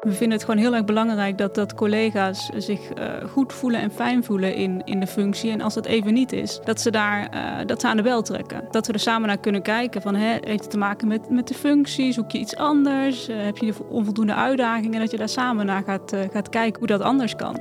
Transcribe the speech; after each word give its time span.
We 0.00 0.12
vinden 0.12 0.38
het 0.38 0.44
gewoon 0.44 0.60
heel 0.60 0.74
erg 0.74 0.84
belangrijk 0.84 1.38
dat, 1.38 1.54
dat 1.54 1.74
collega's 1.74 2.50
zich 2.56 2.80
uh, 2.98 3.24
goed 3.30 3.52
voelen 3.52 3.80
en 3.80 3.90
fijn 3.90 4.24
voelen 4.24 4.54
in, 4.54 4.82
in 4.84 5.00
de 5.00 5.06
functie. 5.06 5.50
En 5.50 5.60
als 5.60 5.74
dat 5.74 5.86
even 5.86 6.12
niet 6.12 6.32
is, 6.32 6.60
dat 6.64 6.80
ze, 6.80 6.90
daar, 6.90 7.34
uh, 7.34 7.66
dat 7.66 7.80
ze 7.80 7.88
aan 7.88 7.96
de 7.96 8.02
bel 8.02 8.22
trekken. 8.22 8.64
Dat 8.70 8.86
we 8.86 8.92
er 8.92 8.98
samen 8.98 9.28
naar 9.28 9.38
kunnen 9.38 9.62
kijken 9.62 10.02
van, 10.02 10.14
hè, 10.14 10.38
heeft 10.40 10.60
het 10.60 10.70
te 10.70 10.78
maken 10.78 11.08
met, 11.08 11.30
met 11.30 11.48
de 11.48 11.54
functie? 11.54 12.12
Zoek 12.12 12.30
je 12.30 12.38
iets 12.38 12.56
anders? 12.56 13.28
Uh, 13.28 13.44
heb 13.44 13.56
je 13.56 13.74
onvoldoende 13.88 14.34
uitdagingen? 14.34 14.94
En 14.94 15.00
dat 15.00 15.10
je 15.10 15.16
daar 15.16 15.28
samen 15.28 15.66
naar 15.66 15.82
gaat, 15.82 16.16
gaat 16.32 16.48
kijken 16.48 16.78
hoe 16.78 16.88
dat 16.88 17.00
anders 17.00 17.36
kan. 17.36 17.56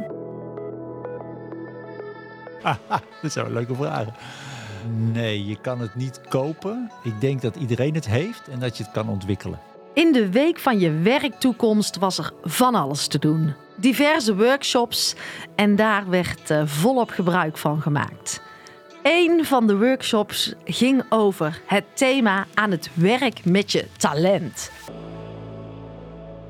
dat 3.22 3.32
zijn 3.32 3.46
wel 3.46 3.54
leuke 3.54 3.76
vragen. 3.76 4.14
Nee, 5.14 5.46
je 5.46 5.62
kan 5.62 5.80
het 5.80 5.96
niet 5.96 6.22
kopen. 6.30 6.92
Ik 7.04 7.22
denk 7.22 7.42
dat 7.42 7.56
iedereen 7.56 7.94
het 7.94 8.08
heeft 8.08 8.48
en 8.48 8.60
dat 8.60 8.78
je 8.78 8.84
het 8.84 8.92
kan 8.92 9.10
ontwikkelen. 9.10 9.69
In 9.94 10.12
de 10.12 10.32
week 10.32 10.60
van 10.60 10.80
je 10.80 10.92
werktoekomst 10.92 11.98
was 11.98 12.18
er 12.18 12.32
van 12.42 12.76
alles 12.76 13.08
te 13.08 13.20
doen. 13.20 13.54
Diverse 13.76 14.36
workshops 14.36 15.16
en 15.56 15.76
daar 15.76 16.10
werd 16.10 16.50
uh, 16.50 16.62
volop 16.66 17.10
gebruik 17.10 17.58
van 17.58 17.82
gemaakt. 17.82 18.42
Een 19.04 19.46
van 19.46 19.68
de 19.68 19.78
workshops 19.78 20.54
ging 20.66 21.04
over 21.10 21.62
het 21.66 21.84
thema 21.94 22.48
aan 22.54 22.72
het 22.72 22.90
werk 22.94 23.46
met 23.46 23.72
je 23.72 23.86
talent. 23.98 24.72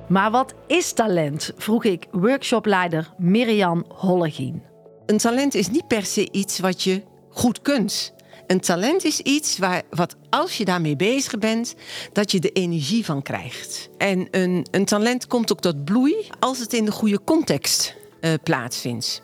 Maar 0.08 0.32
wat 0.32 0.54
is 0.68 0.94
talent? 0.94 1.52
vroeg 1.58 1.84
ik 1.84 2.08
workshopleider 2.12 3.14
Miriam 3.18 3.86
Hollegien. 3.88 4.64
Een 5.06 5.18
talent 5.18 5.56
is 5.56 5.70
niet 5.70 5.88
per 5.88 6.06
se 6.06 6.32
iets 6.32 6.60
wat 6.60 6.84
je 6.84 7.04
goed 7.30 7.62
kunt. 7.62 8.14
Een 8.50 8.60
talent 8.60 9.04
is 9.04 9.20
iets 9.20 9.58
waar, 9.58 9.82
wat 9.90 10.16
als 10.30 10.58
je 10.58 10.66
daarmee 10.66 10.96
bezig 10.96 11.38
bent, 11.38 11.76
dat 12.14 12.32
je 12.32 12.40
de 12.40 12.52
energie 12.52 13.06
van 13.06 13.22
krijgt. 13.22 13.90
En 13.98 14.28
een, 14.32 14.68
een 14.72 14.86
talent 14.86 15.28
komt 15.28 15.52
ook 15.52 15.60
tot 15.60 15.86
bloei 15.86 16.16
als 16.40 16.60
het 16.60 16.74
in 16.74 16.86
de 16.86 16.92
goede 16.92 17.24
context 17.24 17.96
uh, 18.22 18.34
plaatsvindt. 18.44 19.22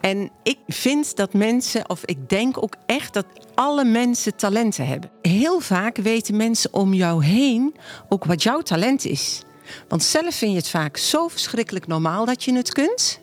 En 0.00 0.30
ik 0.42 0.58
vind 0.66 1.16
dat 1.16 1.32
mensen, 1.32 1.90
of 1.90 2.04
ik 2.04 2.28
denk 2.28 2.62
ook 2.62 2.74
echt 2.86 3.14
dat 3.14 3.26
alle 3.54 3.84
mensen 3.84 4.36
talenten 4.36 4.86
hebben. 4.86 5.10
Heel 5.22 5.60
vaak 5.60 5.96
weten 5.96 6.36
mensen 6.36 6.72
om 6.72 6.94
jou 6.94 7.24
heen 7.24 7.74
ook 8.08 8.24
wat 8.24 8.42
jouw 8.42 8.60
talent 8.60 9.04
is. 9.04 9.42
Want 9.88 10.02
zelf 10.02 10.34
vind 10.34 10.50
je 10.50 10.56
het 10.58 10.68
vaak 10.68 10.96
zo 10.96 11.28
verschrikkelijk 11.28 11.86
normaal 11.86 12.24
dat 12.24 12.44
je 12.44 12.54
het 12.54 12.72
kunt, 12.72 13.20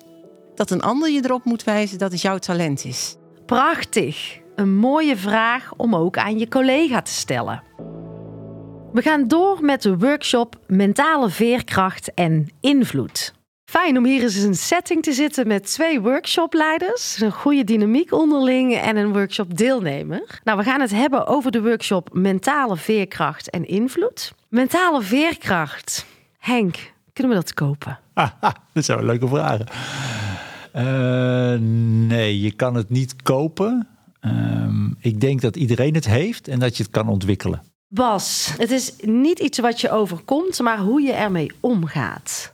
dat 0.55 0.71
een 0.71 0.81
ander 0.81 1.09
je 1.09 1.21
erop 1.23 1.45
moet 1.45 1.63
wijzen 1.63 1.97
dat 1.97 2.11
het 2.11 2.21
jouw 2.21 2.37
talent 2.37 2.85
is. 2.85 3.15
Prachtig. 3.45 4.41
Een 4.55 4.75
mooie 4.75 5.17
vraag 5.17 5.73
om 5.77 5.95
ook 5.95 6.17
aan 6.17 6.39
je 6.39 6.47
collega 6.47 7.01
te 7.01 7.11
stellen. 7.11 7.63
We 8.93 9.01
gaan 9.01 9.27
door 9.27 9.57
met 9.61 9.81
de 9.81 9.97
workshop 9.97 10.59
Mentale 10.67 11.29
Veerkracht 11.29 12.13
en 12.13 12.49
Invloed. 12.59 13.33
Fijn 13.65 13.97
om 13.97 14.05
hier 14.05 14.21
eens 14.21 14.37
in 14.37 14.47
een 14.47 14.55
setting 14.55 15.03
te 15.03 15.13
zitten 15.13 15.47
met 15.47 15.71
twee 15.71 16.01
workshopleiders. 16.01 17.21
Een 17.21 17.31
goede 17.31 17.63
dynamiek 17.63 18.11
onderling 18.11 18.75
en 18.75 18.95
een 18.95 19.13
workshop-deelnemer. 19.13 20.39
Nou, 20.43 20.57
we 20.57 20.63
gaan 20.63 20.81
het 20.81 20.91
hebben 20.91 21.27
over 21.27 21.51
de 21.51 21.61
workshop 21.61 22.09
Mentale 22.11 22.77
Veerkracht 22.77 23.49
en 23.49 23.65
Invloed. 23.67 24.33
Mentale 24.49 25.01
Veerkracht. 25.01 26.05
Henk, 26.39 26.93
kunnen 27.13 27.33
we 27.33 27.39
dat 27.39 27.53
kopen? 27.53 27.99
dat 28.73 28.85
zijn 28.85 29.05
leuke 29.05 29.27
vragen. 29.27 29.65
Uh, 30.75 31.59
nee, 32.07 32.39
je 32.39 32.51
kan 32.51 32.75
het 32.75 32.89
niet 32.89 33.21
kopen. 33.21 33.87
Ehm, 34.23 34.87
ik 34.99 35.21
denk 35.21 35.41
dat 35.41 35.55
iedereen 35.55 35.93
het 35.93 36.07
heeft 36.07 36.47
en 36.47 36.59
dat 36.59 36.77
je 36.77 36.83
het 36.83 36.91
kan 36.91 37.07
ontwikkelen. 37.07 37.61
Bas, 37.87 38.53
het 38.57 38.71
is 38.71 38.93
niet 39.01 39.39
iets 39.39 39.59
wat 39.59 39.81
je 39.81 39.89
overkomt, 39.89 40.59
maar 40.59 40.79
hoe 40.79 41.01
je 41.01 41.11
ermee 41.11 41.51
omgaat. 41.59 42.53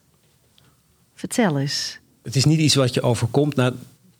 Vertel 1.13 1.59
eens. 1.59 1.99
Het 2.23 2.35
is 2.35 2.45
niet 2.45 2.59
iets 2.59 2.75
wat 2.75 2.93
je 2.93 3.01
overkomt. 3.01 3.55
Nou, 3.55 3.73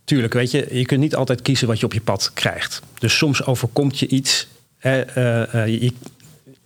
tuurlijk, 0.03 0.33
weet 0.33 0.52
je, 0.52 0.67
je 0.72 0.86
kunt 0.86 1.00
niet 1.00 1.16
altijd 1.16 1.41
kiezen 1.41 1.67
wat 1.67 1.80
je 1.80 1.86
op 1.86 1.94
je 1.94 2.02
pad 2.02 2.31
krijgt. 2.33 2.81
Dus 3.00 3.18
soms 3.18 3.46
overkomt 3.46 4.00
je 4.00 4.07
iets. 4.07 4.47
Eh, 4.78 4.97
uh, 4.97 5.06
je, 5.68 5.94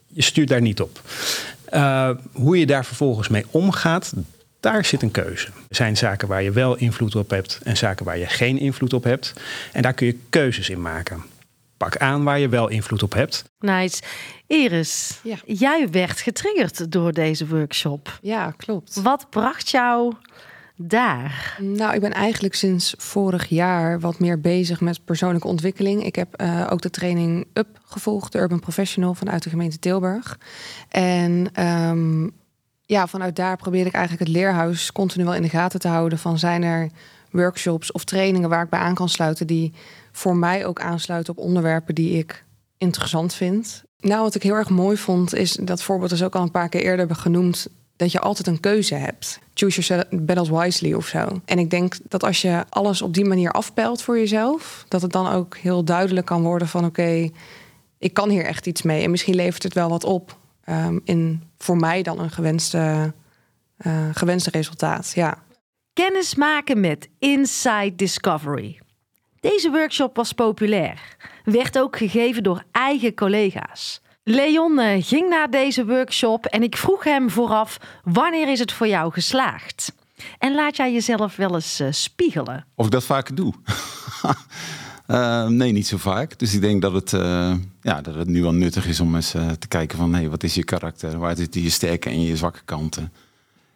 je, 0.07 0.21
stuurt 0.21 0.47
daar 0.47 0.61
niet 0.61 0.81
op. 0.81 1.01
Uh, 1.73 2.09
hoe 2.31 2.57
je 2.57 2.65
daar 2.65 2.85
vervolgens 2.85 3.27
mee 3.27 3.45
omgaat, 3.51 4.13
daar 4.63 4.85
zit 4.85 5.01
een 5.01 5.11
keuze. 5.11 5.47
Er 5.47 5.75
zijn 5.75 5.97
zaken 5.97 6.27
waar 6.27 6.43
je 6.43 6.51
wel 6.51 6.75
invloed 6.75 7.15
op 7.15 7.29
hebt 7.29 7.59
en 7.63 7.77
zaken 7.77 8.05
waar 8.05 8.17
je 8.17 8.25
geen 8.25 8.59
invloed 8.59 8.93
op 8.93 9.03
hebt. 9.03 9.33
En 9.71 9.81
daar 9.81 9.93
kun 9.93 10.07
je 10.07 10.19
keuzes 10.29 10.69
in 10.69 10.81
maken. 10.81 11.23
Pak 11.77 11.97
aan 11.97 12.23
waar 12.23 12.39
je 12.39 12.49
wel 12.49 12.67
invloed 12.67 13.03
op 13.03 13.13
hebt. 13.13 13.43
Nice. 13.59 14.01
Iris, 14.47 15.19
ja. 15.23 15.35
jij 15.45 15.89
werd 15.89 16.21
getriggerd 16.21 16.91
door 16.91 17.11
deze 17.11 17.47
workshop. 17.47 18.19
Ja, 18.21 18.51
klopt. 18.57 19.01
Wat 19.01 19.29
bracht 19.29 19.69
jou 19.69 20.13
daar? 20.75 21.57
Nou, 21.59 21.93
ik 21.93 22.01
ben 22.01 22.13
eigenlijk 22.13 22.55
sinds 22.55 22.93
vorig 22.97 23.49
jaar 23.49 23.99
wat 23.99 24.19
meer 24.19 24.39
bezig 24.41 24.81
met 24.81 25.05
persoonlijke 25.05 25.47
ontwikkeling. 25.47 26.05
Ik 26.05 26.15
heb 26.15 26.41
uh, 26.41 26.67
ook 26.69 26.81
de 26.81 26.89
training 26.89 27.47
UP 27.53 27.67
gevolgd, 27.85 28.31
de 28.31 28.39
Urban 28.39 28.59
Professional 28.59 29.13
vanuit 29.13 29.43
de 29.43 29.49
gemeente 29.49 29.79
Tilburg. 29.79 30.39
En 30.89 31.63
um, 31.63 32.33
ja, 32.85 33.07
vanuit 33.07 33.35
daar 33.35 33.57
probeer 33.57 33.85
ik 33.85 33.93
eigenlijk 33.93 34.27
het 34.27 34.37
leerhuis 34.37 34.91
continu 34.91 35.23
wel 35.23 35.35
in 35.35 35.41
de 35.41 35.49
gaten 35.49 35.79
te 35.79 35.87
houden. 35.87 36.19
Van 36.19 36.39
zijn 36.39 36.63
er 36.63 36.89
workshops 37.31 37.91
of 37.91 38.03
trainingen 38.03 38.49
waar 38.49 38.63
ik 38.63 38.69
bij 38.69 38.79
aan 38.79 38.95
kan 38.95 39.09
sluiten 39.09 39.47
die 39.47 39.73
voor 40.11 40.35
mij 40.35 40.65
ook 40.65 40.79
aansluiten 40.79 41.37
op 41.37 41.43
onderwerpen 41.43 41.95
die 41.95 42.17
ik 42.17 42.43
interessant 42.77 43.33
vind. 43.33 43.83
Nou, 43.99 44.21
wat 44.21 44.35
ik 44.35 44.43
heel 44.43 44.55
erg 44.55 44.69
mooi 44.69 44.97
vond, 44.97 45.35
is 45.35 45.51
dat 45.51 45.83
voorbeeld 45.83 46.11
is 46.11 46.23
ook 46.23 46.35
al 46.35 46.41
een 46.41 46.51
paar 46.51 46.69
keer 46.69 46.81
eerder 46.81 47.15
genoemd. 47.15 47.67
Dat 47.95 48.11
je 48.11 48.19
altijd 48.19 48.47
een 48.47 48.59
keuze 48.59 48.95
hebt. 48.95 49.39
Choose 49.53 49.81
your 49.81 50.05
battles 50.11 50.49
wisely 50.49 50.93
of 50.93 51.07
zo. 51.07 51.41
En 51.45 51.59
ik 51.59 51.69
denk 51.69 51.95
dat 52.07 52.23
als 52.23 52.41
je 52.41 52.65
alles 52.69 53.01
op 53.01 53.13
die 53.13 53.25
manier 53.25 53.51
afpelt 53.51 54.01
voor 54.01 54.17
jezelf, 54.17 54.85
dat 54.87 55.01
het 55.01 55.11
dan 55.11 55.27
ook 55.27 55.57
heel 55.57 55.83
duidelijk 55.83 56.25
kan 56.25 56.41
worden 56.41 56.67
van 56.67 56.85
oké, 56.85 57.29
ik 57.97 58.13
kan 58.13 58.29
hier 58.29 58.45
echt 58.45 58.67
iets 58.67 58.81
mee. 58.81 59.03
En 59.03 59.11
misschien 59.11 59.35
levert 59.35 59.63
het 59.63 59.73
wel 59.73 59.89
wat 59.89 60.03
op 60.03 60.37
um, 60.69 61.01
in 61.03 61.43
voor 61.57 61.77
mij 61.77 62.01
dan 62.01 62.19
een 62.19 62.31
gewenste, 62.31 63.13
uh, 63.77 64.09
gewenste 64.13 64.49
resultaat. 64.49 65.11
Ja. 65.15 65.37
Kennis 65.93 66.35
maken 66.35 66.79
met 66.79 67.09
Inside 67.19 67.95
Discovery. 67.95 68.79
Deze 69.39 69.71
workshop 69.71 70.15
was 70.15 70.33
populair, 70.33 71.15
werd 71.43 71.79
ook 71.79 71.97
gegeven 71.97 72.43
door 72.43 72.63
eigen 72.71 73.15
collega's. 73.15 74.01
Leon 74.23 74.79
uh, 74.79 75.03
ging 75.03 75.29
naar 75.29 75.49
deze 75.49 75.85
workshop 75.85 76.45
en 76.45 76.63
ik 76.63 76.77
vroeg 76.77 77.03
hem 77.03 77.29
vooraf: 77.29 77.77
wanneer 78.03 78.51
is 78.51 78.59
het 78.59 78.71
voor 78.71 78.87
jou 78.87 79.11
geslaagd? 79.11 79.93
En 80.37 80.55
laat 80.55 80.75
jij 80.75 80.93
jezelf 80.93 81.35
wel 81.35 81.55
eens 81.55 81.81
uh, 81.81 81.87
spiegelen? 81.91 82.65
Of 82.75 82.85
ik 82.85 82.91
dat 82.91 83.03
vaker 83.03 83.35
doe? 83.35 83.53
Uh, 85.07 85.47
nee, 85.47 85.71
niet 85.71 85.87
zo 85.87 85.97
vaak. 85.97 86.39
Dus 86.39 86.53
ik 86.53 86.61
denk 86.61 86.81
dat 86.81 86.93
het, 86.93 87.11
uh, 87.11 87.53
ja, 87.81 88.01
dat 88.01 88.15
het 88.15 88.27
nu 88.27 88.41
wel 88.41 88.53
nuttig 88.53 88.87
is 88.87 88.99
om 88.99 89.15
eens 89.15 89.35
uh, 89.35 89.49
te 89.49 89.67
kijken 89.67 89.97
van... 89.97 90.13
Hey, 90.13 90.29
wat 90.29 90.43
is 90.43 90.53
je 90.53 90.63
karakter? 90.63 91.17
Waar 91.17 91.35
zitten 91.35 91.61
je 91.61 91.69
sterke 91.69 92.09
en 92.09 92.21
je 92.21 92.37
zwakke 92.37 92.61
kanten? 92.65 93.13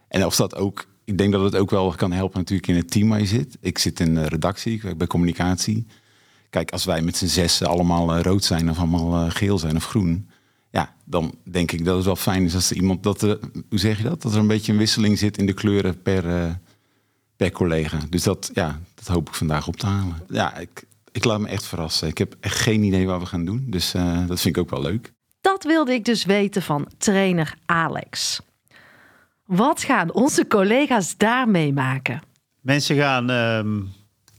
En 0.07 0.25
of 0.25 0.35
dat 0.35 0.55
ook... 0.55 0.87
Ik 1.03 1.17
denk 1.17 1.31
dat 1.31 1.43
het 1.43 1.55
ook 1.55 1.69
wel 1.69 1.91
kan 1.91 2.11
helpen 2.11 2.39
natuurlijk 2.39 2.67
in 2.67 2.75
het 2.75 2.91
team 2.91 3.09
waar 3.09 3.19
je 3.19 3.25
zit. 3.25 3.57
Ik 3.61 3.77
zit 3.77 3.99
in 3.99 4.13
de 4.13 4.27
redactie, 4.27 4.73
ik 4.73 4.81
werk 4.81 4.97
bij 4.97 5.07
communicatie. 5.07 5.85
Kijk, 6.49 6.71
als 6.71 6.85
wij 6.85 7.01
met 7.01 7.17
z'n 7.17 7.25
zes 7.25 7.63
allemaal 7.63 8.19
rood 8.19 8.43
zijn 8.43 8.69
of 8.69 8.77
allemaal 8.77 9.29
geel 9.29 9.59
zijn 9.59 9.75
of 9.75 9.85
groen... 9.85 10.29
Ja, 10.71 10.93
dan 11.05 11.35
denk 11.43 11.71
ik 11.71 11.85
dat 11.85 11.95
het 11.95 12.05
wel 12.05 12.15
fijn 12.15 12.43
is 12.43 12.55
als 12.55 12.69
er 12.69 12.75
iemand... 12.75 13.03
Dat 13.03 13.21
er, 13.21 13.39
hoe 13.69 13.79
zeg 13.79 13.97
je 13.97 14.03
dat? 14.03 14.21
Dat 14.21 14.33
er 14.33 14.39
een 14.39 14.47
beetje 14.47 14.71
een 14.71 14.77
wisseling 14.77 15.17
zit 15.17 15.37
in 15.37 15.45
de 15.45 15.53
kleuren 15.53 16.01
per, 16.01 16.59
per 17.35 17.51
collega. 17.51 17.99
Dus 18.09 18.23
dat, 18.23 18.49
ja, 18.53 18.79
dat 18.95 19.07
hoop 19.07 19.27
ik 19.27 19.35
vandaag 19.35 19.67
op 19.67 19.75
te 19.75 19.85
halen. 19.85 20.21
Ja, 20.29 20.57
ik, 20.57 20.85
ik 21.17 21.23
laat 21.23 21.39
me 21.39 21.47
echt 21.47 21.65
verrassen. 21.65 22.07
Ik 22.07 22.17
heb 22.17 22.35
echt 22.39 22.59
geen 22.59 22.83
idee 22.83 23.07
wat 23.07 23.19
we 23.19 23.25
gaan 23.25 23.45
doen. 23.45 23.65
Dus 23.69 23.95
uh, 23.95 24.27
dat 24.27 24.41
vind 24.41 24.55
ik 24.55 24.61
ook 24.61 24.69
wel 24.69 24.81
leuk. 24.81 25.13
Dat 25.41 25.63
wilde 25.63 25.93
ik 25.93 26.05
dus 26.05 26.25
weten 26.25 26.61
van 26.61 26.87
trainer 26.97 27.55
Alex. 27.65 28.39
Wat 29.45 29.83
gaan 29.83 30.13
onze 30.13 30.47
collega's 30.47 31.17
daarmee 31.17 31.73
maken? 31.73 32.21
Mensen 32.61 32.95
gaan 32.95 33.31
uh, 33.31 33.83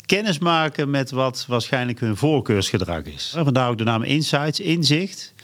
kennis 0.06 0.38
maken 0.38 0.90
met 0.90 1.10
wat 1.10 1.44
waarschijnlijk 1.48 2.00
hun 2.00 2.16
voorkeursgedrag 2.16 3.02
is. 3.02 3.32
Vandaar 3.36 3.68
ook 3.68 3.78
de 3.78 3.84
naam 3.84 4.02
Insights, 4.02 4.60
inzicht. 4.60 5.34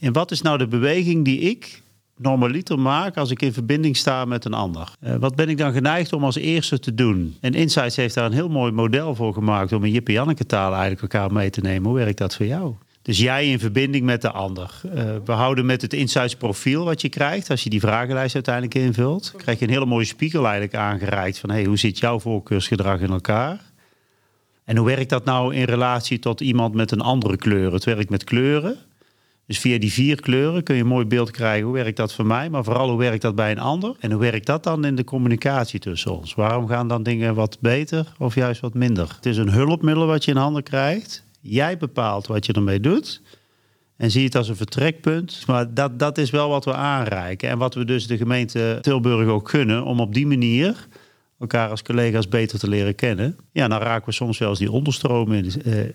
En 0.00 0.12
wat 0.12 0.30
is 0.30 0.42
nou 0.42 0.58
de 0.58 0.68
beweging 0.68 1.24
die 1.24 1.38
ik 1.40 1.82
normaliter 2.16 2.78
maak 2.78 3.16
als 3.16 3.30
ik 3.30 3.42
in 3.42 3.52
verbinding 3.52 3.96
sta 3.96 4.24
met 4.24 4.44
een 4.44 4.54
ander. 4.54 4.92
Uh, 5.04 5.14
wat 5.14 5.34
ben 5.34 5.48
ik 5.48 5.58
dan 5.58 5.72
geneigd 5.72 6.12
om 6.12 6.24
als 6.24 6.36
eerste 6.36 6.78
te 6.78 6.94
doen? 6.94 7.36
En 7.40 7.54
Insights 7.54 7.96
heeft 7.96 8.14
daar 8.14 8.24
een 8.24 8.32
heel 8.32 8.48
mooi 8.48 8.72
model 8.72 9.14
voor 9.14 9.32
gemaakt 9.32 9.72
om 9.72 9.84
in 9.84 9.92
Jip 9.92 10.08
Janneke 10.08 10.46
taal 10.46 10.72
eigenlijk 10.72 11.02
elkaar 11.02 11.32
mee 11.32 11.50
te 11.50 11.60
nemen. 11.60 11.90
Hoe 11.90 11.98
werkt 11.98 12.18
dat 12.18 12.34
voor 12.34 12.46
jou? 12.46 12.74
Dus 13.02 13.18
jij 13.18 13.50
in 13.50 13.58
verbinding 13.58 14.04
met 14.04 14.22
de 14.22 14.30
ander. 14.30 14.80
Uh, 14.84 14.92
we 15.24 15.32
houden 15.32 15.66
met 15.66 15.82
het 15.82 15.92
Insights 15.92 16.36
profiel 16.36 16.84
wat 16.84 17.00
je 17.00 17.08
krijgt. 17.08 17.50
Als 17.50 17.62
je 17.62 17.70
die 17.70 17.80
vragenlijst 17.80 18.34
uiteindelijk 18.34 18.74
invult, 18.74 19.34
krijg 19.36 19.58
je 19.58 19.64
een 19.64 19.70
hele 19.70 19.86
mooie 19.86 20.04
spiegel 20.04 20.42
eigenlijk 20.44 20.74
aangereikt 20.74 21.38
van 21.38 21.50
hey, 21.50 21.64
hoe 21.64 21.78
zit 21.78 21.98
jouw 21.98 22.20
voorkeursgedrag 22.20 23.00
in 23.00 23.10
elkaar? 23.10 23.60
En 24.64 24.76
hoe 24.76 24.86
werkt 24.86 25.10
dat 25.10 25.24
nou 25.24 25.54
in 25.54 25.64
relatie 25.64 26.18
tot 26.18 26.40
iemand 26.40 26.74
met 26.74 26.90
een 26.90 27.00
andere 27.00 27.36
kleur? 27.36 27.72
Het 27.72 27.84
werkt 27.84 28.10
met 28.10 28.24
kleuren. 28.24 28.76
Dus 29.46 29.58
via 29.58 29.78
die 29.78 29.92
vier 29.92 30.20
kleuren 30.20 30.62
kun 30.62 30.74
je 30.74 30.80
een 30.80 30.86
mooi 30.86 31.04
beeld 31.04 31.30
krijgen. 31.30 31.64
Hoe 31.64 31.74
werkt 31.74 31.96
dat 31.96 32.14
voor 32.14 32.26
mij? 32.26 32.50
Maar 32.50 32.64
vooral 32.64 32.88
hoe 32.88 32.98
werkt 32.98 33.22
dat 33.22 33.34
bij 33.34 33.50
een 33.50 33.58
ander? 33.58 33.96
En 34.00 34.10
hoe 34.10 34.20
werkt 34.20 34.46
dat 34.46 34.64
dan 34.64 34.84
in 34.84 34.94
de 34.94 35.04
communicatie 35.04 35.80
tussen 35.80 36.18
ons? 36.18 36.34
Waarom 36.34 36.68
gaan 36.68 36.88
dan 36.88 37.02
dingen 37.02 37.34
wat 37.34 37.58
beter 37.60 38.12
of 38.18 38.34
juist 38.34 38.60
wat 38.60 38.74
minder? 38.74 39.12
Het 39.16 39.26
is 39.26 39.36
een 39.36 39.50
hulpmiddel 39.50 40.06
wat 40.06 40.24
je 40.24 40.30
in 40.30 40.36
handen 40.36 40.62
krijgt. 40.62 41.24
Jij 41.40 41.76
bepaalt 41.76 42.26
wat 42.26 42.46
je 42.46 42.52
ermee 42.52 42.80
doet. 42.80 43.22
En 43.96 44.10
zie 44.10 44.24
het 44.24 44.34
als 44.34 44.48
een 44.48 44.56
vertrekpunt. 44.56 45.42
Maar 45.46 45.74
dat, 45.74 45.98
dat 45.98 46.18
is 46.18 46.30
wel 46.30 46.48
wat 46.48 46.64
we 46.64 46.74
aanreiken. 46.74 47.48
En 47.48 47.58
wat 47.58 47.74
we 47.74 47.84
dus 47.84 48.06
de 48.06 48.16
gemeente 48.16 48.78
Tilburg 48.80 49.28
ook 49.28 49.48
gunnen. 49.48 49.84
Om 49.84 50.00
op 50.00 50.14
die 50.14 50.26
manier 50.26 50.86
elkaar 51.38 51.70
als 51.70 51.82
collega's 51.82 52.28
beter 52.28 52.58
te 52.58 52.68
leren 52.68 52.94
kennen. 52.94 53.36
Ja, 53.52 53.68
dan 53.68 53.78
raken 53.78 54.08
we 54.08 54.14
soms 54.14 54.38
wel 54.38 54.48
eens 54.48 54.58
die 54.58 54.70
onderstroom 54.70 55.32
in, 55.32 55.50
eh, 55.64 55.80
eh, 55.80 55.90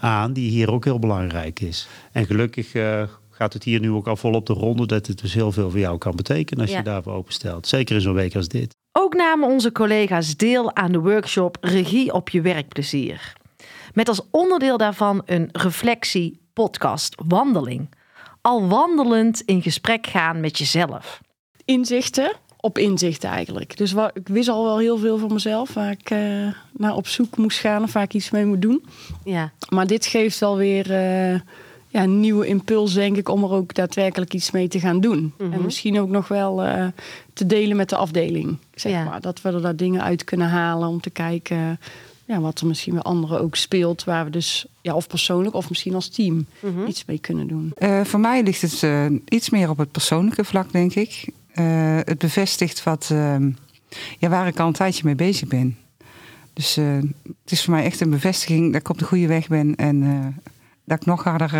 aan. 0.00 0.32
Die 0.32 0.50
hier 0.50 0.72
ook 0.72 0.84
heel 0.84 0.98
belangrijk 0.98 1.60
is. 1.60 1.88
En 2.12 2.26
gelukkig 2.26 2.74
eh, 2.74 3.02
gaat 3.30 3.52
het 3.52 3.64
hier 3.64 3.80
nu 3.80 3.90
ook 3.90 4.06
al 4.08 4.16
volop 4.16 4.46
de 4.46 4.52
ronde. 4.52 4.86
Dat 4.86 5.06
het 5.06 5.20
dus 5.20 5.34
heel 5.34 5.52
veel 5.52 5.70
voor 5.70 5.78
jou 5.78 5.98
kan 5.98 6.16
betekenen 6.16 6.62
als 6.62 6.70
Ja. 6.70 6.76
je 6.78 6.84
daarvoor 6.84 7.12
openstelt. 7.12 7.66
Zeker 7.66 7.94
in 7.94 8.00
zo'n 8.00 8.14
week 8.14 8.34
als 8.36 8.48
dit. 8.48 8.74
Ook 8.92 9.14
namen 9.14 9.48
onze 9.48 9.72
collega's 9.72 10.36
deel 10.36 10.74
aan 10.76 10.92
de 10.92 10.98
workshop 11.00 11.56
Regie 11.60 12.12
op 12.12 12.28
je 12.28 12.40
werkplezier. 12.40 13.32
Met 13.94 14.08
als 14.08 14.20
onderdeel 14.30 14.76
daarvan 14.76 15.22
een 15.26 15.48
reflectie-podcast 15.52 17.14
Wandeling. 17.26 17.90
Al 18.40 18.68
wandelend 18.68 19.40
in 19.40 19.62
gesprek 19.62 20.06
gaan 20.06 20.40
met 20.40 20.58
jezelf. 20.58 21.20
inzichten 21.64 22.32
op 22.60 22.78
inzichten 22.78 23.28
eigenlijk. 23.30 23.76
Dus 23.76 23.92
waar, 23.92 24.10
ik 24.14 24.28
wist 24.28 24.48
al 24.48 24.64
wel 24.64 24.78
heel 24.78 24.98
veel 24.98 25.18
van 25.18 25.32
mezelf, 25.32 25.74
waar 25.74 25.90
ik 25.90 26.10
eh, 26.10 26.18
naar 26.72 26.94
op 26.96 27.06
zoek 27.06 27.36
moest 27.36 27.58
gaan 27.58 27.82
of 27.82 27.92
waar 27.92 28.02
ik 28.02 28.14
iets 28.14 28.30
mee 28.30 28.44
moet 28.46 28.62
doen. 28.62 28.84
Ja, 29.24 29.52
Maar 29.68 29.86
dit 29.86 30.06
geeft 30.06 30.38
wel 30.38 30.56
weer 30.56 30.90
eh, 30.90 31.40
ja, 31.88 32.02
een 32.02 32.20
nieuwe 32.20 32.46
impuls, 32.46 32.92
denk 32.94 33.16
ik, 33.16 33.28
om 33.28 33.42
er 33.44 33.50
ook 33.52 33.74
daadwerkelijk 33.74 34.34
iets 34.34 34.50
mee 34.50 34.68
te 34.68 34.80
gaan 34.80 35.00
doen. 35.00 35.32
Mhm. 35.38 35.52
En 35.52 35.62
misschien 35.64 36.00
ook 36.00 36.08
nog 36.08 36.28
wel 36.28 36.62
eh, 36.62 36.86
te 37.32 37.46
delen 37.46 37.76
met 37.76 37.88
de 37.88 37.96
afdeling. 37.96 38.56
Zeg 38.74 38.92
Ja. 38.92 39.04
maar. 39.04 39.20
Dat 39.20 39.42
we 39.42 39.48
er 39.52 39.62
daar 39.62 39.76
dingen 39.76 40.02
uit 40.02 40.24
kunnen 40.24 40.48
halen 40.48 40.88
om 40.88 41.00
te 41.00 41.10
kijken 41.10 41.78
ja, 42.24 42.40
wat 42.40 42.60
er 42.60 42.66
misschien 42.66 42.92
bij 42.94 43.02
anderen 43.02 43.40
ook 43.40 43.56
speelt. 43.56 44.04
Waar 44.04 44.24
we 44.24 44.30
dus, 44.30 44.66
ja, 44.80 44.94
of 44.94 45.06
persoonlijk 45.06 45.54
of 45.54 45.68
misschien 45.68 45.94
als 45.94 46.08
team, 46.08 46.46
Mhm. 46.60 46.86
iets 46.86 47.04
mee 47.04 47.18
kunnen 47.18 47.46
doen. 47.46 47.72
Eh, 47.76 48.04
voor 48.04 48.20
mij 48.20 48.42
ligt 48.42 48.62
het 48.62 48.82
eh, 48.82 49.06
iets 49.28 49.50
meer 49.50 49.70
op 49.70 49.78
het 49.78 49.90
persoonlijke 49.90 50.44
vlak, 50.44 50.72
denk 50.72 50.94
ik. 50.94 51.24
Eh, 51.60 51.96
het 52.04 52.18
bevestigt 52.18 52.82
wat, 52.82 53.08
ehm, 53.12 53.50
ja, 54.18 54.28
waar 54.28 54.46
ik 54.46 54.58
al 54.58 54.66
een 54.66 54.72
tijdje 54.72 55.04
mee 55.04 55.14
bezig 55.14 55.48
ben. 55.48 55.76
Dus 56.52 56.76
eh, 56.76 56.96
het 57.22 57.52
is 57.52 57.64
voor 57.64 57.74
mij 57.74 57.84
echt 57.84 58.00
een 58.00 58.10
bevestiging 58.10 58.72
dat 58.72 58.80
ik 58.80 58.88
op 58.88 58.98
de 58.98 59.04
goede 59.04 59.26
weg 59.26 59.48
ben 59.48 59.76
en 59.76 60.02
eh, 60.02 60.44
dat 60.84 61.00
ik 61.00 61.06
nog 61.06 61.24
harder 61.24 61.50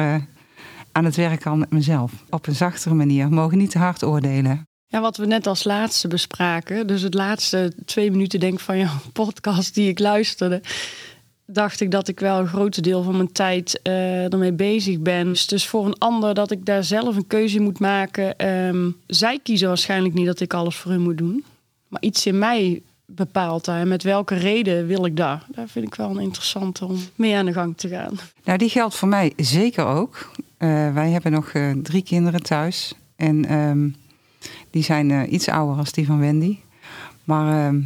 aan 0.93 1.05
het 1.05 1.17
werk 1.17 1.41
kan 1.41 1.59
met 1.59 1.71
mezelf. 1.71 2.13
Op 2.31 2.47
een 2.47 2.55
zachtere 2.55 2.95
manier. 2.95 3.29
We 3.29 3.35
mogen 3.35 3.59
niet 3.59 3.71
te 3.71 3.79
hard 3.79 4.05
oordelen. 4.05 4.65
Ja, 4.87 5.01
wat 5.01 5.17
we 5.17 5.27
net 5.27 5.47
als 5.47 5.65
laatste 5.65 6.09
bespraken. 6.09 6.87
Dus 6.87 7.03
het 7.03 7.15
laatste 7.15 7.73
twee 7.85 8.11
minuten 8.11 8.41
denk 8.41 8.61
van 8.61 8.79
jouw 8.79 9.01
podcast 9.13 9.75
die 9.75 9.89
ik 9.89 9.99
luisterde. 9.99 10.63
Dacht 11.53 11.81
ik 11.81 11.91
dat 11.91 12.09
ik 12.09 12.21
wel 12.21 12.39
een 12.39 12.47
groot 12.47 12.83
deel 12.83 13.03
van 13.03 13.17
mijn 13.17 13.33
tijd 13.33 13.81
eh, 13.83 14.33
ermee 14.33 14.53
bezig 14.53 14.99
ben. 14.99 15.27
Dus, 15.27 15.47
dus 15.47 15.69
voor 15.69 15.87
een 15.87 15.99
ander 15.99 16.35
dat 16.35 16.51
ik 16.51 16.67
daar 16.67 16.85
zelf 16.85 17.17
een 17.17 17.27
keuze 17.27 17.61
moet 17.61 17.79
maken. 17.79 18.39
Ehm, 18.39 18.91
zij 19.07 19.39
kiezen 19.43 19.69
waarschijnlijk 19.69 20.15
niet 20.15 20.27
dat 20.27 20.41
ik 20.41 20.55
alles 20.55 20.77
voor 20.77 20.91
hun 20.91 21.01
moet 21.01 21.19
doen. 21.19 21.45
Maar 21.89 22.03
iets 22.03 22.27
in 22.27 22.39
mij 22.39 22.83
bepaalt 23.07 23.65
daar. 23.65 23.81
En 23.81 23.89
met 23.89 24.03
welke 24.03 24.35
reden 24.35 24.87
wil 24.87 25.05
ik 25.05 25.17
daar? 25.17 25.47
Daar 25.49 25.69
vind 25.69 25.87
ik 25.87 25.95
wel 25.95 26.11
een 26.11 26.19
interessante 26.19 26.85
om 26.85 26.97
mee 27.15 27.37
aan 27.37 27.47
de 27.47 27.53
gang 27.53 27.77
te 27.77 27.89
gaan. 27.89 28.19
Nou, 28.45 28.59
die 28.59 28.69
geldt 28.69 28.95
voor 28.95 29.09
mij 29.09 29.33
zeker 29.37 29.85
ook. 29.85 30.31
Eh, 30.57 30.95
wij 30.95 31.11
hebben 31.11 31.33
nog 31.33 31.49
eh, 31.49 31.71
drie 31.83 32.03
kinderen 32.03 32.43
thuis. 32.43 32.95
En 33.17 33.45
ehm, 33.45 33.89
die 34.71 34.83
zijn 34.83 35.35
iets 35.35 35.49
ouder 35.49 35.77
als 35.77 35.93
die 35.93 36.07
van 36.07 36.19
Wendy. 36.19 36.59
Maar 37.25 37.67
ehm, 37.67 37.81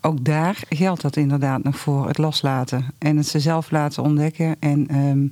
ook 0.00 0.24
daar 0.24 0.62
geldt 0.68 1.02
dat 1.02 1.16
inderdaad 1.16 1.62
nog 1.62 1.76
voor 1.76 2.06
het 2.06 2.18
loslaten. 2.18 2.86
En 2.98 3.16
het 3.16 3.26
ze 3.26 3.40
zelf 3.40 3.70
laten 3.70 4.02
ontdekken. 4.02 4.56
En 4.58 4.86
ehm, 4.88 5.26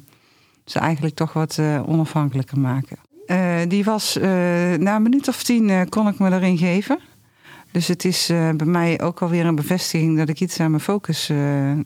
ze 0.71 0.79
eigenlijk 0.79 1.15
toch 1.15 1.33
wat 1.33 1.59
eh, 1.59 1.83
onafhankelijker 1.89 2.59
maken. 2.59 2.97
Eh, 3.27 3.57
die 3.69 3.85
was, 3.85 4.17
eh, 4.17 4.31
na 4.75 4.97
een 4.97 5.03
minuut 5.03 5.29
of 5.29 5.43
tien 5.43 5.89
kon 5.89 6.09
ik 6.09 6.19
me 6.19 6.31
erin 6.31 6.59
geven. 6.59 6.99
Dus 7.71 7.87
het 7.87 8.05
is 8.05 8.27
bij 8.27 8.67
mij 8.67 9.01
ook 9.01 9.23
alweer 9.23 9.47
een 9.47 9.55
bevestiging 9.55 10.19
dat 10.19 10.29
ik 10.29 10.41
iets 10.41 10.61
aan 10.61 10.71
mijn 10.71 10.83
focus, 10.83 11.31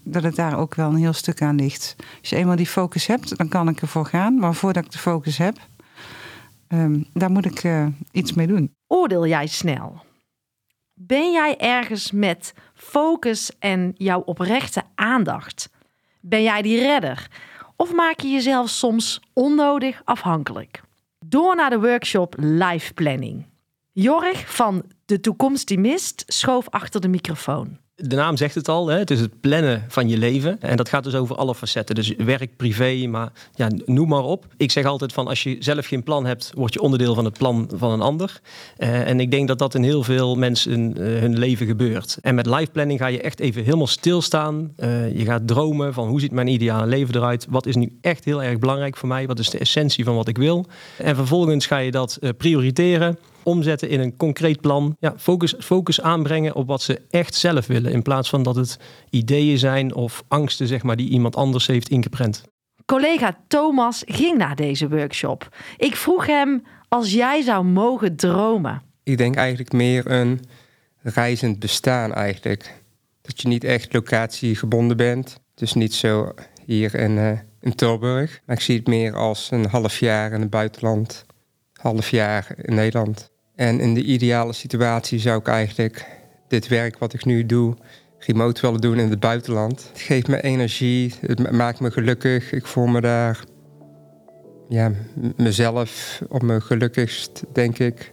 dat 0.03 0.23
het 0.23 0.37
daar 0.37 0.59
ook 0.59 0.75
wel 0.75 0.89
een 0.89 0.97
heel 0.97 1.13
stuk 1.13 1.43
aan 1.43 1.57
ligt. 1.57 1.97
Als 2.21 2.31
je 2.31 2.37
eenmaal 2.37 2.57
die 2.57 2.67
focus 2.67 3.07
hebt, 3.07 3.37
dan 3.37 3.49
kan 3.49 3.69
ik 3.69 3.81
ervoor 3.81 4.07
gaan. 4.07 4.39
Maar 4.39 4.55
voordat 4.55 4.85
ik 4.85 4.91
de 4.91 4.99
focus 4.99 5.39
heb, 5.39 5.57
ehm, 6.69 7.01
daar 7.13 7.31
moet 7.31 7.45
ik 7.45 7.65
iets 8.11 8.33
mee 8.33 8.47
doen. 8.47 8.75
Oordeel 8.87 9.27
jij 9.27 9.47
snel? 9.47 10.03
Ben 11.07 11.33
jij 11.33 11.57
ergens 11.57 12.11
met 12.11 12.55
focus 12.75 13.51
en 13.59 13.93
jouw 13.97 14.21
oprechte 14.21 14.83
aandacht? 14.95 15.71
Ben 16.21 16.43
jij 16.43 16.63
die 16.63 16.79
redder? 16.79 17.27
Of 17.77 17.93
maak 17.93 18.21
je 18.21 18.29
jezelf 18.29 18.69
soms 18.69 19.21
onnodig 19.33 20.03
afhankelijk? 20.05 20.81
Door 21.25 21.57
naar 21.57 21.71
de 21.71 21.81
workshop 21.81 22.35
Life 22.39 22.95
Planning. 22.95 23.47
Jorg 23.93 24.55
van 24.55 24.83
De 25.05 25.21
Toekomst 25.21 25.69
die 25.69 25.79
Mist 25.79 26.25
schoof 26.27 26.69
achter 26.69 27.01
de 27.01 27.09
microfoon. 27.09 27.79
De 28.05 28.17
naam 28.17 28.37
zegt 28.37 28.55
het 28.55 28.69
al, 28.69 28.89
hè? 28.89 28.99
het 28.99 29.11
is 29.11 29.21
het 29.21 29.41
plannen 29.41 29.85
van 29.89 30.09
je 30.09 30.19
leven. 30.19 30.61
En 30.61 30.77
dat 30.77 30.89
gaat 30.89 31.05
dus 31.05 31.15
over 31.15 31.37
alle 31.37 31.55
facetten. 31.55 31.95
Dus 31.95 32.15
werk, 32.17 32.57
privé, 32.57 33.07
maar 33.07 33.33
ja, 33.55 33.71
noem 33.85 34.09
maar 34.09 34.23
op. 34.25 34.47
Ik 34.57 34.71
zeg 34.71 34.85
altijd 34.85 35.13
van 35.13 35.27
als 35.27 35.43
je 35.43 35.57
zelf 35.59 35.87
geen 35.87 36.03
plan 36.03 36.27
hebt, 36.27 36.53
word 36.55 36.73
je 36.73 36.81
onderdeel 36.81 37.15
van 37.15 37.25
het 37.25 37.39
plan 37.39 37.71
van 37.75 37.91
een 37.91 38.01
ander. 38.01 38.41
Eh, 38.77 39.09
en 39.09 39.21
ik 39.21 39.31
denk 39.31 39.49
dat 39.49 39.59
dat 39.59 39.75
in 39.75 39.83
heel 39.83 40.03
veel 40.03 40.35
mensen 40.35 40.97
eh, 40.97 41.21
hun 41.21 41.39
leven 41.39 41.67
gebeurt. 41.67 42.19
En 42.21 42.35
met 42.35 42.47
life 42.47 42.71
planning 42.73 42.99
ga 42.99 43.07
je 43.07 43.21
echt 43.21 43.41
even 43.41 43.65
helemaal 43.65 43.87
stilstaan. 43.87 44.73
Eh, 44.77 45.19
je 45.19 45.25
gaat 45.25 45.47
dromen 45.47 45.95
van 45.95 46.09
hoe 46.09 46.21
ziet 46.21 46.33
mijn 46.33 46.49
ideale 46.49 46.87
leven 46.87 47.15
eruit? 47.15 47.47
Wat 47.49 47.67
is 47.67 47.77
nu 47.77 47.99
echt 48.01 48.25
heel 48.25 48.43
erg 48.43 48.59
belangrijk 48.59 48.97
voor 48.97 49.09
mij? 49.09 49.27
Wat 49.27 49.39
is 49.39 49.51
de 49.51 49.59
essentie 49.59 50.05
van 50.05 50.15
wat 50.15 50.29
ik 50.29 50.39
wil? 50.39 50.67
En 50.99 51.17
vervolgens 51.17 51.67
ga 51.67 51.79
je 51.79 51.91
dat 51.91 52.19
prioriteren 52.37 53.19
omzetten 53.45 53.89
in 53.89 54.01
een 54.01 54.17
concreet 54.17 54.61
plan. 54.61 54.97
Ja, 54.99 55.15
focus, 55.17 55.55
focus 55.59 56.01
aanbrengen 56.01 56.55
op 56.55 56.67
wat 56.67 56.83
ze 56.83 57.01
echt 57.11 57.35
zelf 57.35 57.67
willen. 57.67 57.93
In 57.93 58.03
plaats 58.03 58.29
van 58.29 58.43
dat 58.43 58.57
het 58.57 58.79
ideeën 59.11 59.59
zijn 59.59 59.95
of 59.95 60.25
angsten 60.29 60.67
zeg 60.67 60.83
maar, 60.83 60.97
die 60.97 61.11
iemand 61.11 61.37
anders 61.37 61.67
heeft 61.67 61.89
ingeprent. 61.89 62.43
Collega 62.85 63.39
Thomas 63.49 64.03
ging 64.07 64.39
naar 64.39 64.57
deze 64.57 64.89
workshop. 64.89 65.57
Ik 65.77 65.97
vroeg 65.97 66.27
hem 66.27 66.63
als 66.89 67.13
jij 67.13 67.43
zou 67.43 67.65
mogen 67.65 68.17
dromen. 68.17 68.83
Ik 69.03 69.19
denk 69.19 69.37
eigenlijk 69.37 69.73
meer 69.73 70.11
een 70.11 70.41
reizend 71.03 71.59
bestaan 71.59 72.15
eigenlijk. 72.15 72.83
Dat 73.23 73.41
je 73.41 73.49
niet 73.49 73.65
echt 73.65 73.93
locatiegebonden 73.93 74.97
bent. 74.97 75.41
Dus 75.55 75.73
niet 75.73 75.95
zo 75.95 76.35
hier 76.65 76.95
in, 76.95 77.19
eh, 77.19 77.39
in 77.61 77.75
Tilburg. 77.75 78.41
Maar 78.47 78.57
ik 78.57 78.63
zie 78.63 78.77
het 78.77 78.87
meer 78.87 79.15
als 79.17 79.51
een 79.51 79.67
half 79.67 79.99
jaar 79.99 80.33
in 80.33 80.41
het 80.41 80.51
buitenland. 80.51 81.25
Half 81.73 82.11
jaar 82.11 82.55
in 82.57 82.75
Nederland. 82.75 83.32
En 83.55 83.81
in 83.81 83.95
de 83.95 84.03
ideale 84.03 84.53
situatie 84.53 85.19
zou 85.19 85.39
ik 85.39 85.47
eigenlijk 85.47 86.07
dit 86.49 86.69
werk 86.69 86.99
wat 86.99 87.13
ik 87.13 87.25
nu 87.25 87.47
doe... 87.47 87.75
remote 88.19 88.61
willen 88.61 88.81
doen 88.81 88.99
in 88.99 89.11
het 89.11 89.21
buitenland. 89.21 89.89
Het 89.93 90.01
geeft 90.01 90.29
me 90.29 90.43
energie, 90.43 91.15
het 91.21 91.39
ma- 91.39 91.51
maakt 91.51 91.81
me 91.81 91.91
gelukkig. 91.91 92.53
Ik 92.53 92.67
voel 92.67 92.87
me 92.87 93.01
daar 93.01 93.45
ja, 94.69 94.93
mezelf 95.37 96.23
op 96.29 96.43
mijn 96.43 96.63
gelukkigst, 96.63 97.43
denk 97.53 97.79
ik. 97.79 98.13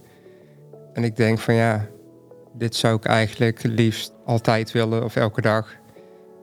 En 0.93 1.03
ik 1.03 1.15
denk 1.15 1.39
van 1.39 1.53
ja, 1.53 1.87
dit 2.53 2.75
zou 2.75 2.95
ik 2.95 3.05
eigenlijk 3.05 3.63
liefst 3.63 4.13
altijd 4.25 4.71
willen 4.71 5.03
of 5.03 5.15
elke 5.15 5.41
dag. 5.41 5.75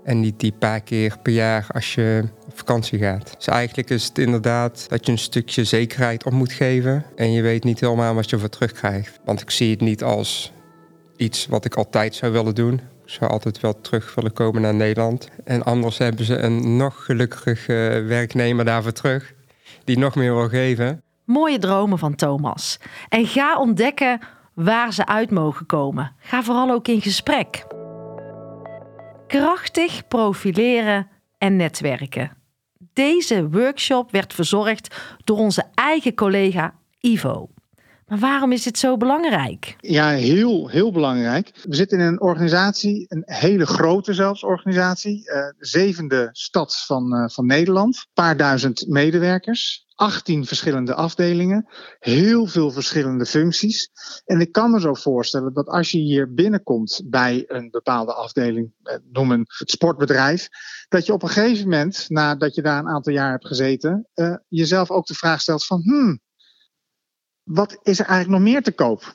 En 0.05 0.21
niet 0.21 0.41
die 0.41 0.53
paar 0.53 0.81
keer 0.81 1.19
per 1.23 1.33
jaar 1.33 1.67
als 1.69 1.95
je 1.95 2.25
vakantie 2.57 2.99
gaat. 2.99 3.35
Dus 3.37 3.47
eigenlijk 3.47 3.91
is 3.91 4.05
het 4.05 4.19
inderdaad 4.19 4.87
dat 4.89 5.07
je 5.07 5.13
een 5.13 5.19
stukje 5.19 5.65
zekerheid 5.65 6.25
op 6.25 6.33
moet 6.33 6.53
geven. 6.53 7.05
En 7.17 7.33
je 7.33 7.43
weet 7.43 7.65
niet 7.65 7.81
helemaal 7.81 8.15
wat 8.15 8.31
je 8.31 8.39
voor 8.39 8.49
terugkrijgt. 8.49 9.21
Want 9.25 9.41
ik 9.41 9.51
zie 9.51 9.71
het 9.71 9.81
niet 9.81 10.03
als 10.03 10.53
iets 11.17 11.47
wat 11.47 11.65
ik 11.65 11.75
altijd 11.75 12.15
zou 12.15 12.33
willen 12.33 12.55
doen. 12.55 12.75
Ik 13.05 13.13
zou 13.13 13.31
altijd 13.31 13.61
wel 13.61 13.81
terug 13.81 14.15
willen 14.15 14.33
komen 14.33 14.63
naar 14.63 14.75
Nederland. 14.75 15.29
En 15.45 15.63
anders 15.63 15.99
hebben 15.99 16.25
ze 16.25 16.37
een 16.37 16.77
nog 16.77 17.05
gelukkiger 17.05 18.07
werknemer 18.07 18.65
daarvoor 18.65 18.93
terug. 18.93 19.35
Die 19.85 19.99
nog 19.99 20.15
meer 20.15 20.35
wil 20.35 20.49
geven. 20.49 21.03
Mooie 21.25 21.59
dromen 21.59 21.99
van 21.99 22.15
Thomas. 22.15 22.79
En 23.09 23.27
ga 23.27 23.59
ontdekken 23.59 24.19
waar 24.55 24.93
ze 24.93 25.07
uit 25.07 25.31
mogen 25.31 25.67
komen. 25.67 26.13
Ga 26.19 26.43
vooral 26.43 26.71
ook 26.71 26.89
in 26.89 27.01
gesprek. 27.01 27.67
Krachtig 29.27 30.09
profileren 30.09 31.09
en 31.39 31.57
netwerken. 31.57 32.36
Deze 32.97 33.49
workshop 33.49 34.11
werd 34.11 34.35
verzorgd 34.35 34.95
door 35.25 35.39
onze 35.39 35.65
eigen 35.75 36.15
collega 36.15 36.75
Ivo. 37.01 37.49
Maar 38.07 38.19
waarom 38.19 38.53
is 38.53 38.63
dit 38.63 38.79
zo 38.79 38.97
belangrijk? 38.97 39.77
Ja, 39.81 40.09
heel, 40.11 40.69
heel 40.69 40.93
belangrijk. 40.93 41.51
We 41.63 41.75
zitten 41.75 41.99
in 41.99 42.07
een 42.07 42.21
organisatie, 42.21 43.07
een 43.09 43.23
hele 43.25 43.67
grote 43.67 44.13
zelfs 44.15 44.45
organisatie. 44.45 45.31
eh, 45.31 45.41
de 45.59 45.67
zevende 45.67 46.29
stad 46.33 46.85
van, 46.87 47.15
eh, 47.15 47.29
van 47.29 47.47
Nederland. 47.47 47.97
Een 47.97 48.11
paar 48.15 48.37
duizend 48.37 48.87
medewerkers. 48.89 49.86
18 49.97 50.47
verschillende 50.47 50.95
afdelingen, 50.95 51.67
heel 51.99 52.47
veel 52.47 52.71
verschillende 52.71 53.27
functies. 53.27 53.91
En 54.25 54.41
ik 54.41 54.53
kan 54.53 54.71
me 54.71 54.81
zo 54.81 54.95
voorstellen 54.95 55.55
dat 55.55 55.67
als 55.67 55.91
je 55.91 55.99
hier 55.99 56.35
binnenkomt 56.35 57.03
bij 57.05 57.45
een 57.47 57.71
bepaalde 57.71 58.15
afdeling, 58.15 58.73
eh, 58.83 58.97
noem 59.13 59.31
een 59.31 59.45
sportbedrijf, 59.49 60.49
dat 60.89 61.07
je 61.07 61.13
op 61.13 61.23
een 61.23 61.29
gegeven 61.29 61.65
moment, 61.65 62.05
nadat 62.09 62.55
je 62.55 62.63
daar 62.63 62.79
een 62.79 62.89
aantal 62.89 63.13
jaar 63.13 63.31
hebt 63.31 63.47
gezeten, 63.47 64.09
uh, 64.15 64.37
jezelf 64.49 64.91
ook 64.91 65.07
de 65.07 65.15
vraag 65.15 65.41
stelt 65.41 65.67
van, 65.67 65.83
hmm, 65.83 66.21
wat 67.43 67.79
is 67.83 67.99
er 67.99 68.07
eigenlijk 68.07 68.43
nog 68.43 68.53
meer 68.53 68.63
te 68.63 68.73
koop? 68.73 69.15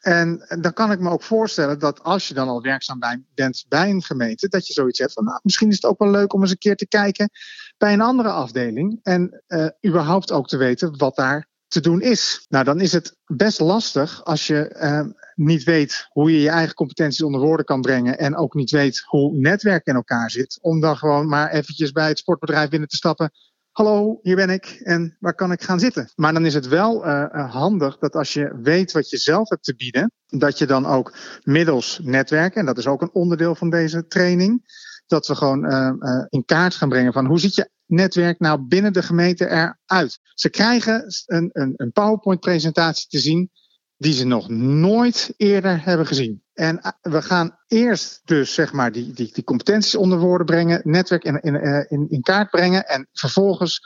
En 0.00 0.44
dan 0.60 0.72
kan 0.72 0.92
ik 0.92 1.00
me 1.00 1.10
ook 1.10 1.22
voorstellen 1.22 1.78
dat 1.78 2.02
als 2.02 2.28
je 2.28 2.34
dan 2.34 2.48
al 2.48 2.62
werkzaam 2.62 2.98
bent 3.34 3.64
bij 3.68 3.90
een 3.90 4.02
gemeente, 4.02 4.48
dat 4.48 4.66
je 4.66 4.72
zoiets 4.72 4.98
hebt 4.98 5.12
van, 5.12 5.24
nou, 5.24 5.40
misschien 5.42 5.68
is 5.68 5.74
het 5.74 5.84
ook 5.84 5.98
wel 5.98 6.10
leuk 6.10 6.32
om 6.32 6.40
eens 6.40 6.50
een 6.50 6.58
keer 6.58 6.76
te 6.76 6.88
kijken 6.88 7.30
bij 7.78 7.92
een 7.92 8.00
andere 8.00 8.30
afdeling 8.30 9.00
en 9.02 9.42
uh, 9.48 9.66
überhaupt 9.86 10.32
ook 10.32 10.48
te 10.48 10.56
weten 10.56 10.98
wat 10.98 11.16
daar 11.16 11.48
te 11.66 11.80
doen 11.80 12.00
is. 12.00 12.46
Nou, 12.48 12.64
dan 12.64 12.80
is 12.80 12.92
het 12.92 13.16
best 13.26 13.60
lastig 13.60 14.24
als 14.24 14.46
je 14.46 14.76
uh, 14.82 15.14
niet 15.34 15.64
weet 15.64 16.06
hoe 16.08 16.32
je 16.32 16.40
je 16.40 16.48
eigen 16.48 16.74
competenties 16.74 17.22
onder 17.22 17.40
woorden 17.40 17.66
kan 17.66 17.80
brengen 17.80 18.18
en 18.18 18.36
ook 18.36 18.54
niet 18.54 18.70
weet 18.70 19.02
hoe 19.06 19.36
netwerk 19.36 19.86
in 19.86 19.94
elkaar 19.94 20.30
zit, 20.30 20.58
om 20.60 20.80
dan 20.80 20.96
gewoon 20.96 21.28
maar 21.28 21.50
eventjes 21.50 21.92
bij 21.92 22.08
het 22.08 22.18
sportbedrijf 22.18 22.68
binnen 22.68 22.88
te 22.88 22.96
stappen 22.96 23.30
hallo, 23.70 24.18
hier 24.22 24.36
ben 24.36 24.50
ik 24.50 24.80
en 24.82 25.16
waar 25.20 25.34
kan 25.34 25.52
ik 25.52 25.62
gaan 25.62 25.80
zitten? 25.80 26.12
Maar 26.14 26.32
dan 26.32 26.46
is 26.46 26.54
het 26.54 26.68
wel 26.68 27.06
uh, 27.06 27.52
handig 27.52 27.98
dat 27.98 28.14
als 28.14 28.32
je 28.32 28.58
weet 28.62 28.92
wat 28.92 29.10
je 29.10 29.16
zelf 29.16 29.48
hebt 29.48 29.64
te 29.64 29.74
bieden, 29.74 30.12
dat 30.26 30.58
je 30.58 30.66
dan 30.66 30.86
ook 30.86 31.16
middels 31.42 32.00
netwerken, 32.02 32.60
en 32.60 32.66
dat 32.66 32.78
is 32.78 32.86
ook 32.86 33.02
een 33.02 33.12
onderdeel 33.12 33.54
van 33.54 33.70
deze 33.70 34.06
training, 34.06 34.62
dat 35.06 35.26
we 35.26 35.34
gewoon 35.34 35.64
uh, 35.64 36.24
in 36.28 36.44
kaart 36.44 36.74
gaan 36.74 36.88
brengen 36.88 37.12
van 37.12 37.26
hoe 37.26 37.40
ziet 37.40 37.54
je 37.54 37.70
netwerk 37.86 38.38
nou 38.38 38.60
binnen 38.60 38.92
de 38.92 39.02
gemeente 39.02 39.48
eruit. 39.48 40.18
Ze 40.34 40.50
krijgen 40.50 41.04
een, 41.26 41.50
een, 41.52 41.72
een 41.76 41.92
PowerPoint-presentatie 41.92 43.08
te 43.08 43.18
zien 43.18 43.50
die 43.96 44.12
ze 44.12 44.24
nog 44.24 44.48
nooit 44.48 45.34
eerder 45.36 45.84
hebben 45.84 46.06
gezien. 46.06 46.42
En 46.60 46.80
eh, 46.80 46.90
we 47.00 47.22
gaan 47.22 47.56
eerst 47.66 48.20
dus 48.24 48.54
zeg 48.54 48.72
maar 48.72 48.92
die, 48.92 49.12
die, 49.12 49.32
die 49.32 49.44
competenties 49.44 49.94
onder 49.94 50.18
woorden 50.18 50.46
brengen, 50.46 50.80
netwerk 50.84 51.24
in, 51.24 51.40
in, 51.40 51.56
eh, 51.56 51.84
in, 51.88 52.06
in 52.10 52.20
kaart 52.20 52.50
brengen 52.50 52.86
en 52.86 53.08
vervolgens 53.12 53.80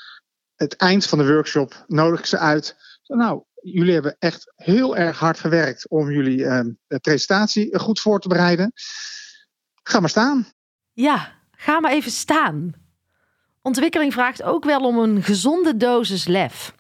het 0.55 0.77
eind 0.77 1.07
van 1.07 1.19
de 1.19 1.27
workshop 1.27 1.85
nodig 1.87 2.27
ze 2.27 2.39
uit. 2.39 2.77
Nou, 3.07 3.43
jullie 3.55 3.93
hebben 3.93 4.17
echt 4.19 4.53
heel 4.55 4.97
erg 4.97 5.19
hard 5.19 5.39
gewerkt 5.39 5.89
om 5.89 6.11
jullie 6.11 6.39
uh, 6.39 6.61
presentatie 7.01 7.79
goed 7.79 8.01
voor 8.01 8.21
te 8.21 8.29
bereiden. 8.29 8.73
Ga 9.83 10.01
maar 10.01 10.11
staan. 10.11 10.47
Ja, 10.93 11.33
ga 11.51 11.81
maar 11.81 11.93
even 11.93 12.11
staan. 12.11 12.73
Ontwikkeling 13.63 14.13
vraagt 14.13 14.43
ook 14.43 14.65
wel 14.65 14.81
om 14.81 14.99
een 14.99 15.23
gezonde 15.23 15.77
dosis 15.77 16.27
lef. 16.27 16.75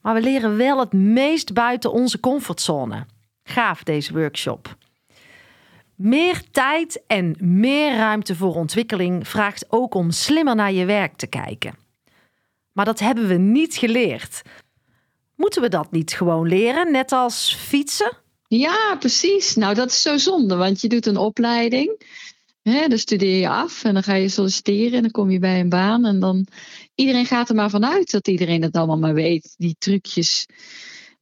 Maar 0.00 0.14
we 0.14 0.20
leren 0.20 0.56
wel 0.56 0.80
het 0.80 0.92
meest 0.92 1.52
buiten 1.52 1.92
onze 1.92 2.20
comfortzone. 2.20 3.06
Gaaf 3.42 3.82
deze 3.82 4.12
workshop. 4.12 4.76
Meer 5.98 6.42
tijd 6.50 7.02
en 7.06 7.36
meer 7.40 7.96
ruimte 7.96 8.34
voor 8.34 8.54
ontwikkeling 8.54 9.28
vraagt 9.28 9.64
ook 9.68 9.94
om 9.94 10.10
slimmer 10.10 10.54
naar 10.54 10.72
je 10.72 10.84
werk 10.84 11.16
te 11.16 11.26
kijken. 11.26 11.78
Maar 12.72 12.84
dat 12.84 12.98
hebben 12.98 13.28
we 13.28 13.34
niet 13.34 13.74
geleerd. 13.74 14.42
Moeten 15.34 15.62
we 15.62 15.68
dat 15.68 15.90
niet 15.90 16.12
gewoon 16.12 16.48
leren, 16.48 16.92
net 16.92 17.12
als 17.12 17.54
fietsen? 17.54 18.16
Ja, 18.46 18.96
precies. 18.98 19.54
Nou, 19.54 19.74
dat 19.74 19.90
is 19.90 20.02
zo 20.02 20.16
zonde, 20.16 20.56
want 20.56 20.80
je 20.80 20.88
doet 20.88 21.06
een 21.06 21.16
opleiding. 21.16 22.02
Hè, 22.62 22.88
dan 22.88 22.98
studeer 22.98 23.40
je 23.40 23.48
af 23.48 23.84
en 23.84 23.94
dan 23.94 24.02
ga 24.02 24.14
je 24.14 24.28
solliciteren 24.28 24.92
en 24.92 25.02
dan 25.02 25.10
kom 25.10 25.30
je 25.30 25.38
bij 25.38 25.60
een 25.60 25.68
baan. 25.68 26.04
En 26.04 26.20
dan 26.20 26.46
iedereen 26.94 27.26
gaat 27.26 27.48
er 27.48 27.54
maar 27.54 27.70
vanuit 27.70 28.10
dat 28.10 28.28
iedereen 28.28 28.62
het 28.62 28.76
allemaal 28.76 28.98
maar 28.98 29.14
weet, 29.14 29.54
die 29.56 29.76
trucjes. 29.78 30.46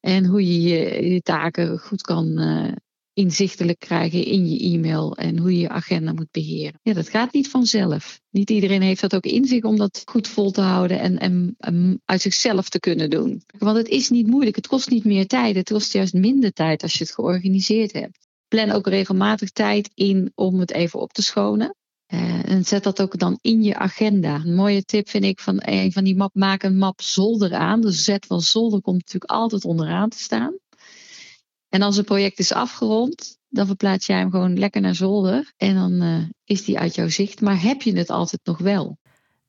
En 0.00 0.26
hoe 0.26 0.46
je 0.46 0.62
je, 0.62 1.08
je 1.08 1.20
taken 1.20 1.78
goed 1.78 2.02
kan 2.02 2.40
uh, 2.40 2.72
inzichtelijk 3.16 3.78
krijgen 3.78 4.24
in 4.24 4.50
je 4.50 4.58
e-mail 4.58 5.16
en 5.16 5.38
hoe 5.38 5.52
je 5.52 5.58
je 5.58 5.68
agenda 5.68 6.12
moet 6.12 6.30
beheren. 6.30 6.80
Ja, 6.82 6.92
dat 6.92 7.08
gaat 7.08 7.32
niet 7.32 7.48
vanzelf. 7.48 8.20
Niet 8.30 8.50
iedereen 8.50 8.82
heeft 8.82 9.00
dat 9.00 9.14
ook 9.14 9.24
in 9.24 9.44
zich 9.44 9.62
om 9.62 9.76
dat 9.76 10.02
goed 10.04 10.28
vol 10.28 10.50
te 10.50 10.60
houden 10.60 11.18
en, 11.18 11.56
en, 11.58 12.00
uit 12.04 12.20
zichzelf 12.20 12.68
te 12.68 12.80
kunnen 12.80 13.10
doen. 13.10 13.42
Want 13.58 13.76
het 13.76 13.88
is 13.88 14.10
niet 14.10 14.26
moeilijk, 14.26 14.56
het 14.56 14.66
kost 14.66 14.90
niet 14.90 15.04
meer 15.04 15.26
tijd, 15.26 15.56
het 15.56 15.70
kost 15.70 15.92
juist 15.92 16.12
minder 16.12 16.52
tijd 16.52 16.82
als 16.82 16.92
je 16.92 17.04
het 17.04 17.14
georganiseerd 17.14 17.92
hebt. 17.92 18.26
Plan 18.48 18.70
ook 18.70 18.86
regelmatig 18.86 19.50
tijd 19.50 19.90
in 19.94 20.32
om 20.34 20.60
het 20.60 20.72
even 20.72 21.00
op 21.00 21.12
te 21.12 21.22
schonen. 21.22 21.74
Uh, 22.14 22.50
en 22.50 22.64
zet 22.64 22.82
dat 22.82 23.00
ook 23.02 23.18
dan 23.18 23.38
in 23.40 23.62
je 23.62 23.76
agenda. 23.76 24.34
Een 24.34 24.54
mooie 24.54 24.82
tip 24.82 25.08
vind 25.08 25.24
ik 25.24 25.40
van 25.40 25.56
een 25.60 25.92
van 25.92 26.04
die 26.04 26.16
map, 26.16 26.34
maak 26.34 26.62
een 26.62 26.78
map 26.78 27.00
zolder 27.00 27.54
aan. 27.54 27.80
De 27.80 27.92
Z 27.92 28.16
van 28.26 28.40
zolder 28.40 28.80
komt 28.80 28.98
natuurlijk 28.98 29.30
altijd 29.30 29.64
onderaan 29.64 30.08
te 30.08 30.18
staan. 30.18 30.54
En 31.76 31.82
als 31.82 31.96
een 31.96 32.04
project 32.04 32.38
is 32.38 32.52
afgerond, 32.52 33.38
dan 33.48 33.66
verplaats 33.66 34.06
jij 34.06 34.18
hem 34.18 34.30
gewoon 34.30 34.58
lekker 34.58 34.80
naar 34.80 34.94
zolder. 34.94 35.52
En 35.56 35.74
dan 35.74 36.02
uh, 36.02 36.22
is 36.44 36.64
die 36.64 36.78
uit 36.78 36.94
jouw 36.94 37.08
zicht. 37.08 37.40
Maar 37.40 37.62
heb 37.62 37.82
je 37.82 37.96
het 37.96 38.10
altijd 38.10 38.40
nog 38.44 38.58
wel? 38.58 38.98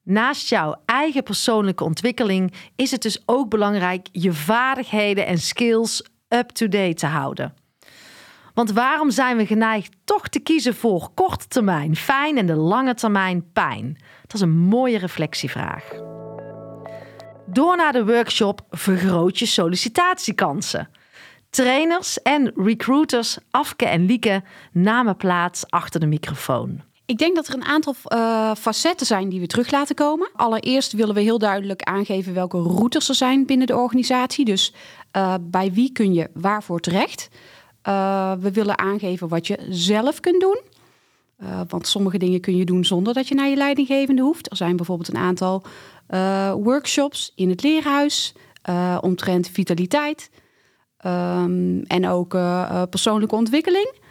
Naast 0.03 0.49
jouw 0.49 0.81
eigen 0.85 1.23
persoonlijke 1.23 1.83
ontwikkeling 1.83 2.53
is 2.75 2.91
het 2.91 3.01
dus 3.01 3.21
ook 3.25 3.49
belangrijk 3.49 4.07
je 4.11 4.33
vaardigheden 4.33 5.25
en 5.25 5.37
skills 5.37 6.03
up-to-date 6.27 6.93
te 6.93 7.05
houden. 7.05 7.53
Want 8.53 8.71
waarom 8.71 9.11
zijn 9.11 9.37
we 9.37 9.45
geneigd 9.45 9.95
toch 10.03 10.27
te 10.27 10.39
kiezen 10.39 10.75
voor 10.75 11.09
korte 11.13 11.47
termijn 11.47 11.95
fijn 11.95 12.37
en 12.37 12.45
de 12.45 12.55
lange 12.55 12.93
termijn 12.93 13.51
pijn? 13.51 13.97
Dat 14.21 14.33
is 14.33 14.41
een 14.41 14.57
mooie 14.57 14.97
reflectievraag. 14.97 15.89
Door 17.45 17.77
naar 17.77 17.93
de 17.93 18.05
workshop 18.05 18.61
Vergroot 18.69 19.39
je 19.39 19.45
sollicitatiekansen. 19.45 20.89
Trainers 21.49 22.21
en 22.21 22.51
recruiters 22.55 23.37
Afke 23.51 23.85
en 23.85 24.05
Lieke 24.05 24.43
namen 24.71 25.17
plaats 25.17 25.69
achter 25.69 25.99
de 25.99 26.05
microfoon. 26.05 26.81
Ik 27.05 27.17
denk 27.17 27.35
dat 27.35 27.47
er 27.47 27.53
een 27.53 27.65
aantal 27.65 27.95
uh, 28.07 28.55
facetten 28.55 29.05
zijn 29.05 29.29
die 29.29 29.39
we 29.39 29.47
terug 29.47 29.71
laten 29.71 29.95
komen. 29.95 30.29
Allereerst 30.33 30.91
willen 30.91 31.15
we 31.15 31.21
heel 31.21 31.37
duidelijk 31.37 31.81
aangeven 31.81 32.33
welke 32.33 32.57
routers 32.57 33.09
er 33.09 33.15
zijn 33.15 33.45
binnen 33.45 33.67
de 33.67 33.75
organisatie. 33.75 34.45
Dus 34.45 34.73
uh, 35.17 35.33
bij 35.41 35.73
wie 35.73 35.91
kun 35.91 36.13
je 36.13 36.29
waarvoor 36.33 36.79
terecht. 36.79 37.29
Uh, 37.87 38.33
we 38.39 38.51
willen 38.51 38.77
aangeven 38.77 39.27
wat 39.27 39.47
je 39.47 39.65
zelf 39.69 40.19
kunt 40.19 40.41
doen. 40.41 40.59
Want 41.67 41.87
sommige 41.87 42.17
dingen 42.17 42.41
kun 42.41 42.55
je 42.55 42.65
doen 42.65 42.85
zonder 42.85 43.13
dat 43.13 43.27
je 43.27 43.35
naar 43.35 43.47
je 43.47 43.55
leidinggevende 43.55 44.21
hoeft. 44.21 44.51
Er 44.51 44.57
zijn 44.57 44.75
bijvoorbeeld 44.75 45.09
een 45.09 45.17
aantal 45.17 45.63
workshops 46.63 47.31
in 47.35 47.49
het 47.49 47.63
leerhuis 47.63 48.33
omtrent 49.01 49.49
vitaliteit 49.49 50.29
um, 51.05 51.81
en 51.81 52.07
ook 52.07 52.37
persoonlijke 52.89 53.35
ontwikkeling. 53.35 54.05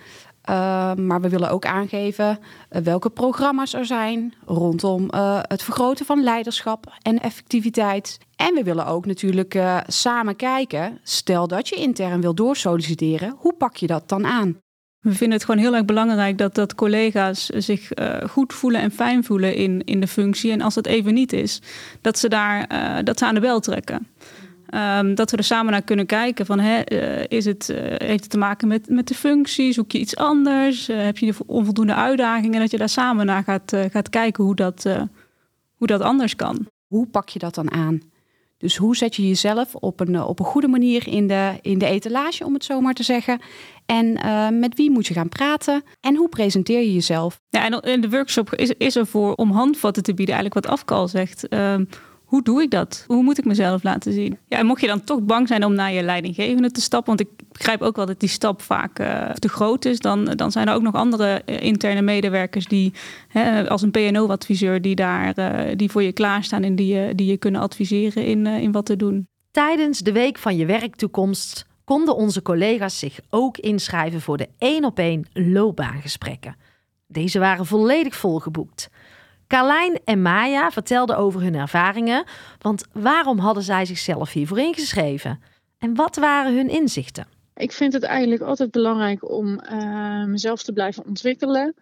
Uh, 0.51 0.95
maar 0.95 1.21
we 1.21 1.29
willen 1.29 1.51
ook 1.51 1.67
aangeven 1.67 2.39
uh, 2.71 2.81
welke 2.83 3.11
programma's 3.11 3.75
er 3.75 3.87
zijn 3.87 4.35
rondom 4.45 5.09
het 5.49 5.63
vergroten 5.63 6.07
van 6.07 6.23
leiderschap 6.23 6.93
en 7.03 7.19
effectiviteit. 7.19 8.19
En 8.37 8.55
we 8.55 8.63
willen 8.63 8.87
ook 8.87 9.07
natuurlijk 9.07 9.59
samen 9.87 10.37
kijken, 10.37 10.99
stel 11.03 11.49
dat 11.49 11.69
je 11.69 11.77
intern 11.77 12.21
wil 12.21 12.35
doorsolliciteren, 12.35 13.35
hoe 13.39 13.55
pak 13.55 13.77
je 13.77 13.87
dat 13.87 14.09
dan 14.09 14.27
aan? 14.27 14.59
We 15.01 15.13
vinden 15.13 15.37
het 15.37 15.47
gewoon 15.47 15.61
heel 15.61 15.75
erg 15.75 15.85
belangrijk 15.85 16.39
dat, 16.39 16.55
dat 16.55 16.75
collega's 16.75 17.47
zich 17.47 17.91
goed 18.31 18.53
voelen 18.53 18.81
en 18.81 18.91
fijn 18.91 19.25
voelen 19.25 19.55
in, 19.55 19.85
in 19.85 20.01
de 20.01 20.09
functie. 20.09 20.53
En 20.53 20.61
als 20.61 20.75
dat 20.75 20.87
even 20.87 21.15
niet 21.15 21.33
is, 21.33 21.63
dat 22.01 22.19
ze 22.19 22.29
daar 22.29 22.69
dat 23.05 23.19
ze 23.19 23.27
aan 23.27 23.35
de 23.35 23.41
bel 23.41 23.61
trekken. 23.61 24.09
Um, 24.75 25.15
dat 25.15 25.31
we 25.31 25.37
er 25.37 25.45
samen 25.45 25.73
naar 25.73 25.83
kunnen 25.83 26.07
kijken 26.07 26.47
van 26.47 26.59
hè, 26.59 26.93
uh, 26.93 27.25
is 27.29 27.45
het, 27.45 27.69
uh, 27.69 27.77
heeft 27.81 28.23
het 28.23 28.31
te 28.31 28.39
maken 28.39 28.69
met, 28.69 28.89
met 28.89 29.09
de 29.09 29.15
functie? 29.15 29.73
Zoek 29.73 29.93
je 29.93 29.99
iets 29.99 30.17
anders? 30.17 30.89
Uh, 30.89 31.03
heb 31.03 31.19
je 31.19 31.35
onvoldoende 31.47 31.95
uitdagingen? 31.95 32.55
En 32.55 32.61
dat 32.61 32.71
je 32.71 32.79
daar 32.79 32.89
samen 32.89 33.27
naar 33.27 33.43
gaat, 33.43 33.77
gaat 33.91 34.11
kijken 34.11 34.45
hoe 34.45 34.55
dat, 34.55 34.89
hoe 35.75 35.87
dat 35.87 36.01
anders 36.01 36.37
kan. 36.37 36.67
Hoe 36.87 37.07
pak 37.07 37.29
je 37.29 37.39
dat 37.39 37.55
dan 37.55 37.71
aan? 37.71 38.01
Dus 38.59 38.77
hoe 38.77 38.97
zet 38.97 39.17
je 39.17 39.29
jezelf 39.29 39.75
op 39.75 40.01
een, 40.01 40.23
op 40.23 40.39
een 40.39 40.45
goede 40.45 40.69
manier 40.69 41.09
in 41.09 41.27
de, 41.27 41.59
in 41.63 41.79
de 41.79 41.87
etalage, 41.87 42.45
om 42.45 42.55
het 42.55 42.65
zo 42.65 42.81
maar 42.81 42.95
te 42.95 43.03
zeggen? 43.03 43.41
En 43.87 44.13
met 44.59 44.75
wie 44.77 44.91
moet 44.91 45.07
je 45.07 45.15
gaan 45.15 45.29
praten? 45.29 45.83
En 46.01 46.17
hoe 46.17 46.29
presenteer 46.29 46.81
je 46.81 46.93
jezelf? 46.93 47.41
Ja, 47.49 47.81
en 47.81 48.01
de 48.01 48.11
workshop 48.11 48.55
is, 48.55 48.73
is 48.79 48.97
er 48.97 49.07
voor 49.07 49.35
om 49.35 49.51
handvatten 49.51 50.03
te 50.03 50.15
bieden, 50.15 50.35
eigenlijk 50.35 50.67
wat 50.67 50.79
Afkal 50.79 51.09
zegt. 51.09 51.49
Ehm, 51.49 51.85
hoe 52.27 52.43
doe 52.43 52.63
ik 52.63 52.71
dat? 52.71 53.05
Hoe 53.07 53.23
moet 53.23 53.39
ik 53.39 53.45
mezelf 53.45 53.83
laten 53.83 54.13
zien? 54.13 54.39
Ja, 54.49 54.59
en 54.59 54.67
mocht 54.67 54.81
je 54.81 54.87
dan 54.87 55.05
toch 55.05 55.21
bang 55.21 55.49
zijn 55.49 55.65
om 55.65 55.75
naar 55.75 55.93
je 55.93 56.03
leidinggevende 56.03 56.71
te 56.71 56.81
stappen, 56.81 57.17
want 57.17 57.29
ik 57.29 57.49
begrijp 57.53 57.83
ook 57.83 57.97
wel 57.97 58.07
dat 58.07 58.21
die 58.21 58.29
stap 58.29 58.63
vaak 58.63 59.01
uh, 59.01 59.31
te 59.31 59.49
groot 59.49 59.85
is, 59.85 59.99
dan, 59.99 60.25
dan 60.25 60.53
zijn 60.53 60.69
er 60.69 60.75
ook 60.75 60.83
nog 60.83 60.95
andere 60.95 61.43
uh, 61.47 61.63
interne 61.63 62.03
medewerkers 62.03 62.67
die, 62.67 62.93
hè, 63.29 63.69
als 63.69 63.83
een 63.83 63.91
PNO-adviseur, 63.91 64.83
die 64.83 64.95
daar 64.95 65.39
uh, 65.39 65.77
die 65.77 65.91
voor 65.91 66.03
je 66.03 66.13
klaarstaan 66.13 66.63
en 66.63 66.77
die, 66.77 67.15
die 67.15 67.27
je 67.27 67.37
kunnen 67.37 67.61
adviseren 67.61 68.25
in, 68.25 68.47
in 68.47 68.73
wat 68.73 68.87
te 68.87 68.97
doen. 68.97 69.29
Tijdens 69.51 69.99
de 69.99 70.13
week 70.13 70.39
van 70.39 70.57
je 70.57 70.67
werktoekomst 70.67 71.67
konden 71.85 72.17
onze 72.17 72.43
collega's 72.43 72.99
zich 72.99 73.21
ook 73.31 73.59
inschrijven 73.59 74.21
voor 74.21 74.37
de 74.37 74.49
één 74.59 74.85
op 74.85 74.99
één 74.99 75.27
loopbaangesprekken. 75.33 76.57
Deze 77.07 77.39
waren 77.39 77.67
volledig 77.67 78.17
volgeboekt. 78.17 78.91
Carlijn 79.47 80.01
en 80.05 80.23
Maya 80.23 80.71
vertelden 80.71 81.17
over 81.17 81.41
hun 81.41 81.55
ervaringen, 81.55 82.25
want 82.59 82.85
waarom 82.93 83.39
hadden 83.39 83.63
zij 83.63 83.85
zichzelf 83.85 84.33
hiervoor 84.33 84.59
ingeschreven? 84.59 85.41
En 85.79 85.95
wat 85.95 86.17
waren 86.17 86.55
hun 86.57 86.69
inzichten? 86.69 87.27
Ik 87.55 87.73
vind 87.73 87.93
het 87.93 88.03
eigenlijk 88.03 88.43
altijd 88.43 88.71
belangrijk 88.71 89.31
om 89.31 89.61
uh, 89.73 90.25
mezelf 90.25 90.63
te 90.63 90.73
blijven 90.73 91.05
ontwikkelen. 91.05 91.75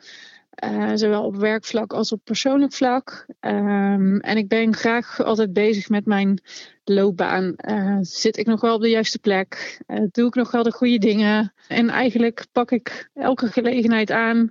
Uh, 0.64 0.90
zowel 0.94 1.24
op 1.24 1.36
werkvlak 1.36 1.92
als 1.92 2.12
op 2.12 2.20
persoonlijk 2.24 2.72
vlak. 2.72 3.26
Um, 3.40 4.20
en 4.20 4.36
ik 4.36 4.48
ben 4.48 4.74
graag 4.74 5.22
altijd 5.22 5.52
bezig 5.52 5.88
met 5.88 6.06
mijn 6.06 6.42
loopbaan. 6.84 7.54
Uh, 7.68 7.98
zit 8.00 8.36
ik 8.36 8.46
nog 8.46 8.60
wel 8.60 8.74
op 8.74 8.80
de 8.80 8.88
juiste 8.88 9.18
plek? 9.18 9.80
doe 10.10 10.26
ik 10.26 10.34
nog 10.34 10.50
wel 10.50 10.62
de 10.62 10.72
goede 10.72 10.98
dingen? 10.98 11.52
En 11.68 11.88
eigenlijk 11.88 12.46
pak 12.52 12.70
ik 12.70 13.10
elke 13.14 13.46
gelegenheid 13.46 14.10
aan 14.10 14.50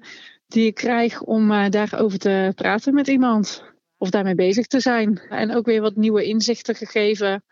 die 0.54 0.66
ik 0.66 0.76
krijg 0.76 1.22
om 1.22 1.70
daarover 1.70 2.20
te 2.20 2.52
praten 2.56 2.94
met 2.94 3.08
iemand. 3.08 3.64
Of 3.98 4.10
daarmee 4.10 4.36
bezig 4.36 4.68
te 4.68 4.80
zijn. 4.80 5.22
En 5.30 5.56
ook 5.56 5.66
weer 5.66 5.82
wat 5.82 5.96
nieuwe 5.96 6.24
inzichten 6.24 6.76
gegeven. 6.76 7.44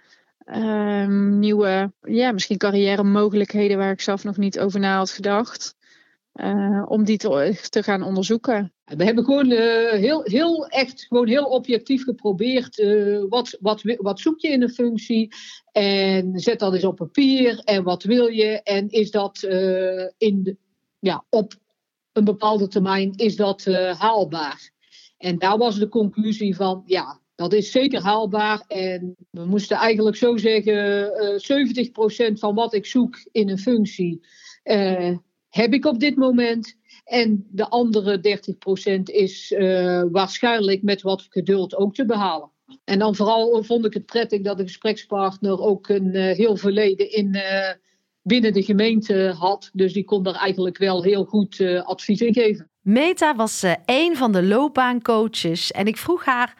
Um, 0.46 1.39
nieuwe, 1.39 1.91
ja, 2.01 2.31
misschien 2.31 2.58
carrière 2.58 3.03
mogelijkheden 3.03 3.77
waar 3.77 3.91
ik 3.91 4.01
zelf 4.01 4.24
nog 4.24 4.38
niet 4.38 4.60
over 4.60 4.79
na 4.79 4.98
had 4.98 5.12
gedacht. 5.12 5.75
Uh, 6.36 6.86
om 6.88 7.03
die 7.03 7.17
te, 7.17 7.84
gaan 7.84 8.03
onderzoeken. 8.03 8.74
We 8.84 9.03
hebben 9.03 9.24
gewoon 9.24 9.51
uh, 9.51 9.91
heel, 9.91 10.22
heel 10.24 10.67
echt, 10.67 11.05
gewoon 11.08 11.27
heel 11.27 11.46
objectief 11.46 12.03
geprobeerd. 12.03 12.79
Uh, 12.79 13.24
wat, 13.29 13.58
wat, 13.60 13.81
wat 13.98 14.20
zoek 14.20 14.39
je 14.39 14.50
in 14.50 14.62
een 14.62 14.70
functie? 14.70 15.34
En 15.72 16.39
zet 16.39 16.60
dat 16.60 16.74
eens 16.74 16.84
op 16.84 16.96
papier. 16.96 17.60
En 17.60 17.84
wat 17.84 18.03
wil 18.03 18.27
je? 18.27 18.62
En 18.63 18.89
is 18.89 19.12
dat 19.12 19.43
in 20.17 20.58
ja, 21.00 21.25
op 21.29 21.53
een 22.13 22.24
bepaalde 22.24 22.68
termijn 22.68 23.13
is 23.15 23.36
dat 23.36 23.65
haalbaar? 23.98 24.72
En 25.18 25.38
daar 25.38 25.58
was 25.58 25.80
de 25.80 25.89
conclusie 25.89 26.56
van, 26.56 26.84
ja, 26.86 27.22
dat 27.41 27.53
is 27.53 27.72
zeker 27.72 28.01
haalbaar. 28.01 28.63
En 28.68 29.15
we 29.30 29.46
moesten 29.46 29.77
eigenlijk 29.77 30.15
zo 30.15 30.38
zeggen: 30.38 31.12
uh, 31.48 32.30
70% 32.30 32.34
van 32.34 32.56
wat 32.56 32.74
ik 32.74 32.86
zoek 32.86 33.27
in 33.32 33.50
een 33.50 33.60
functie 33.60 34.25
uh, 34.63 35.18
heb 35.50 35.74
ik 35.74 35.86
op 35.86 36.00
dit 36.00 36.15
moment. 36.15 36.80
En 37.03 37.48
de 37.50 37.70
andere 37.70 38.39
30% 39.00 39.01
is 39.03 39.56
waarschijnlijk 40.12 40.82
met 40.82 41.01
wat 41.01 41.25
geduld 41.30 41.75
ook 41.75 41.94
te 41.94 42.06
behalen. 42.06 42.51
En 42.84 43.00
dan 43.00 43.15
vooral 43.15 43.63
vond 43.63 43.86
ik 43.86 43.94
het 43.94 44.06
prettig 44.06 44.41
dat 44.41 44.58
de 44.58 44.63
gesprekspartner 44.63 45.60
ook 45.60 45.88
een 45.89 46.15
heel 46.15 46.56
verleden 46.56 47.12
in 47.12 47.38
binnen 48.22 48.54
de 48.54 48.63
gemeente 48.63 49.34
had. 49.38 49.70
Dus 49.74 49.94
die 49.94 50.04
kon 50.04 50.24
daar 50.24 50.36
eigenlijk 50.36 50.78
wel 50.78 51.04
heel 51.04 51.24
goed 51.24 51.62
advies 51.84 52.22
in 52.22 52.34
geven. 52.34 52.70
Meta 52.82 53.36
was 53.36 53.66
een 53.86 54.16
van 54.16 54.32
de 54.32 54.44
loopbaancoaches 54.44 55.72
en 55.72 55.86
ik 55.86 55.98
vroeg 55.98 56.25
haar 56.25 56.56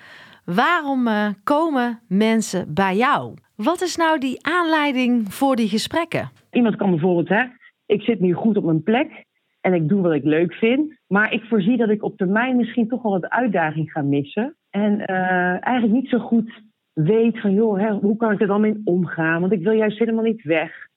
Waarom 0.46 1.08
uh, 1.08 1.28
komen 1.44 2.00
mensen 2.08 2.74
bij 2.74 2.96
jou? 2.96 3.34
Wat 3.56 3.82
is 3.82 3.96
nou 3.96 4.20
die 4.20 4.46
aanleiding 4.46 5.34
voor 5.34 5.56
die 5.56 5.68
gesprekken? 5.68 6.32
Iemand 6.52 6.76
kan 6.76 6.90
bijvoorbeeld, 6.90 7.30
hè, 7.30 7.44
ik 7.86 8.02
zit 8.02 8.20
nu 8.20 8.34
goed 8.34 8.58
op 8.58 8.64
mijn 8.64 8.84
plek 8.84 9.26
en 9.62 9.74
ik 9.74 9.90
doe 9.90 10.02
wat 10.02 10.14
ik 10.14 10.24
leuk 10.24 10.54
vind. 10.54 11.00
Maar 11.08 11.34
ik 11.34 11.44
voorzie 11.44 11.78
dat 11.78 11.90
ik 11.90 12.04
op 12.04 12.18
termijn 12.18 12.56
misschien 12.56 12.88
toch 12.88 13.02
wel 13.02 13.12
wat 13.12 13.30
uitdaging 13.30 13.92
ga 13.92 14.02
missen. 14.02 14.56
En 14.70 14.94
uh, 14.94 15.66
eigenlijk 15.66 15.94
niet 15.94 16.10
zo 16.10 16.20
goed 16.20 16.62
weet 16.94 17.40
van, 17.40 17.54
joh, 17.54 17.80
hè, 17.80 17.92
hoe 17.92 18.18
kan 18.18 18.32
ik 18.32 18.42
er 18.42 18.48
dan 18.48 18.62
mee 18.62 18.82
omgaan? 18.84 19.42
Want 19.42 19.54
ik 19.54 19.64
wil 19.64 19.74
juist 19.74 20.00
helemaal 20.00 20.24
niet 20.24 20.44
weg. 20.44 20.90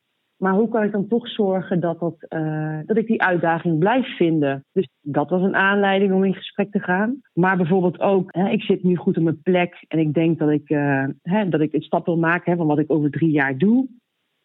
Maar 0.45 0.55
hoe 0.55 0.69
kan 0.69 0.83
ik 0.83 0.93
dan 0.93 1.09
toch 1.09 1.29
zorgen 1.29 1.81
dat, 1.81 2.01
dat, 2.01 2.27
uh, 2.29 2.79
dat 2.87 2.97
ik 2.97 3.07
die 3.07 3.23
uitdaging 3.23 3.79
blijf 3.79 4.17
vinden? 4.17 4.65
Dus 4.73 4.89
dat 5.01 5.31
was 5.31 5.43
een 5.43 5.55
aanleiding 5.55 6.13
om 6.13 6.25
in 6.25 6.35
gesprek 6.35 6.71
te 6.71 6.81
gaan. 6.81 7.21
Maar 7.33 7.57
bijvoorbeeld 7.57 8.01
ook, 8.01 8.29
hè, 8.33 8.49
ik 8.49 8.63
zit 8.63 8.83
nu 8.83 8.97
goed 8.97 9.17
op 9.17 9.23
mijn 9.23 9.43
plek 9.43 9.85
en 9.89 9.99
ik 9.99 10.15
denk 10.15 10.39
dat 10.39 10.51
ik, 10.51 10.71
uh, 10.71 11.05
hè, 11.23 11.49
dat 11.49 11.61
ik 11.61 11.73
een 11.73 11.83
stap 11.83 12.07
wil 12.07 12.17
maken 12.17 12.53
hè, 12.53 12.59
van 12.59 12.67
wat 12.67 12.79
ik 12.79 12.91
over 12.91 13.11
drie 13.11 13.31
jaar 13.31 13.59
doe. 13.59 13.89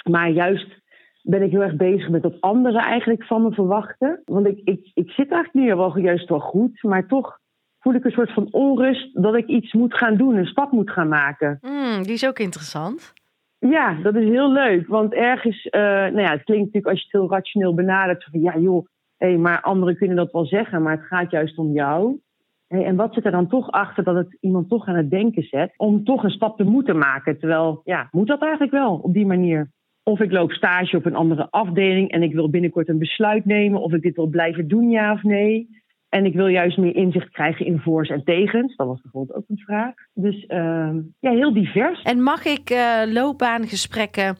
Maar 0.09 0.29
juist 0.29 0.81
ben 1.21 1.41
ik 1.41 1.51
heel 1.51 1.61
erg 1.61 1.75
bezig 1.75 2.09
met 2.09 2.23
wat 2.23 2.41
anderen 2.41 2.81
eigenlijk 2.81 3.23
van 3.23 3.41
me 3.41 3.51
verwachten. 3.51 4.21
Want 4.25 4.47
ik, 4.47 4.61
ik, 4.63 4.91
ik 4.93 5.09
zit 5.09 5.31
eigenlijk 5.31 5.53
nu 5.53 5.75
wel 5.75 5.97
juist 5.97 6.29
wel 6.29 6.39
goed, 6.39 6.83
maar 6.83 7.07
toch 7.07 7.39
voel 7.79 7.93
ik 7.93 8.05
een 8.05 8.11
soort 8.11 8.33
van 8.33 8.47
onrust 8.51 9.23
dat 9.23 9.35
ik 9.35 9.47
iets 9.47 9.73
moet 9.73 9.93
gaan 9.93 10.17
doen, 10.17 10.35
een 10.35 10.45
stap 10.45 10.71
moet 10.71 10.91
gaan 10.91 11.07
maken. 11.07 11.57
Mm, 11.61 12.03
die 12.03 12.13
is 12.13 12.27
ook 12.27 12.39
interessant. 12.39 13.13
Ja, 13.59 13.93
dat 14.01 14.15
is 14.15 14.27
heel 14.27 14.51
leuk. 14.51 14.87
Want 14.87 15.13
ergens, 15.13 15.65
uh, 15.65 15.81
nou 15.81 16.21
ja, 16.21 16.31
het 16.31 16.43
klinkt 16.43 16.65
natuurlijk 16.65 16.87
als 16.87 16.99
je 16.99 17.03
het 17.03 17.21
heel 17.21 17.29
rationeel 17.29 17.73
benadert. 17.73 18.27
Van 18.31 18.41
ja, 18.41 18.57
joh, 18.57 18.85
hey, 19.17 19.37
maar 19.37 19.61
anderen 19.61 19.97
kunnen 19.97 20.15
dat 20.15 20.31
wel 20.31 20.45
zeggen, 20.45 20.81
maar 20.81 20.97
het 20.97 21.05
gaat 21.05 21.31
juist 21.31 21.57
om 21.57 21.71
jou. 21.71 22.19
Hey, 22.67 22.85
en 22.85 22.95
wat 22.95 23.13
zit 23.13 23.25
er 23.25 23.31
dan 23.31 23.47
toch 23.47 23.71
achter 23.71 24.03
dat 24.03 24.15
het 24.15 24.37
iemand 24.39 24.69
toch 24.69 24.87
aan 24.87 24.95
het 24.95 25.09
denken 25.09 25.43
zet 25.43 25.73
om 25.77 26.03
toch 26.03 26.23
een 26.23 26.29
stap 26.29 26.57
te 26.57 26.63
moeten 26.63 26.97
maken? 26.97 27.39
Terwijl, 27.39 27.81
ja, 27.83 28.07
moet 28.11 28.27
dat 28.27 28.41
eigenlijk 28.41 28.71
wel 28.71 28.95
op 28.95 29.13
die 29.13 29.25
manier? 29.25 29.71
Of 30.03 30.19
ik 30.19 30.31
loop 30.31 30.51
stage 30.51 30.97
op 30.97 31.05
een 31.05 31.15
andere 31.15 31.47
afdeling 31.49 32.11
en 32.11 32.23
ik 32.23 32.33
wil 32.33 32.49
binnenkort 32.49 32.89
een 32.89 32.99
besluit 32.99 33.45
nemen 33.45 33.81
of 33.81 33.93
ik 33.93 34.01
dit 34.01 34.15
wil 34.15 34.27
blijven 34.27 34.67
doen, 34.67 34.89
ja 34.89 35.13
of 35.13 35.23
nee. 35.23 35.67
En 36.09 36.25
ik 36.25 36.33
wil 36.33 36.47
juist 36.47 36.77
meer 36.77 36.95
inzicht 36.95 37.29
krijgen 37.29 37.65
in 37.65 37.79
voor's 37.79 38.09
en 38.09 38.23
tegens. 38.23 38.75
Dat 38.75 38.87
was 38.87 39.01
bijvoorbeeld 39.01 39.37
ook 39.37 39.43
een 39.47 39.57
vraag. 39.57 39.93
Dus 40.13 40.45
uh, 40.47 40.89
ja, 41.19 41.31
heel 41.31 41.53
divers. 41.53 42.01
En 42.01 42.23
mag 42.23 42.45
ik 42.45 42.69
uh, 42.69 43.01
loopbaangesprekken 43.05 44.37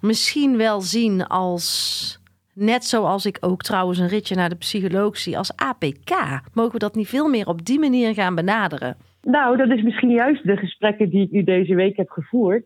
misschien 0.00 0.56
wel 0.56 0.80
zien 0.80 1.26
als... 1.26 2.24
Net 2.54 2.84
zoals 2.84 3.26
ik 3.26 3.38
ook 3.40 3.62
trouwens 3.62 3.98
een 3.98 4.08
ritje 4.08 4.34
naar 4.34 4.48
de 4.48 4.56
psycholoog 4.56 5.16
zie 5.16 5.38
als 5.38 5.56
APK. 5.56 6.40
Mogen 6.54 6.72
we 6.72 6.78
dat 6.78 6.94
niet 6.94 7.08
veel 7.08 7.28
meer 7.28 7.48
op 7.48 7.64
die 7.64 7.78
manier 7.78 8.14
gaan 8.14 8.34
benaderen? 8.34 8.96
Nou, 9.22 9.56
dat 9.56 9.70
is 9.70 9.82
misschien 9.82 10.10
juist 10.10 10.46
de 10.46 10.56
gesprekken 10.56 11.10
die 11.10 11.22
ik 11.22 11.30
nu 11.30 11.44
deze 11.44 11.74
week 11.74 11.96
heb 11.96 12.10
gevoerd. 12.10 12.64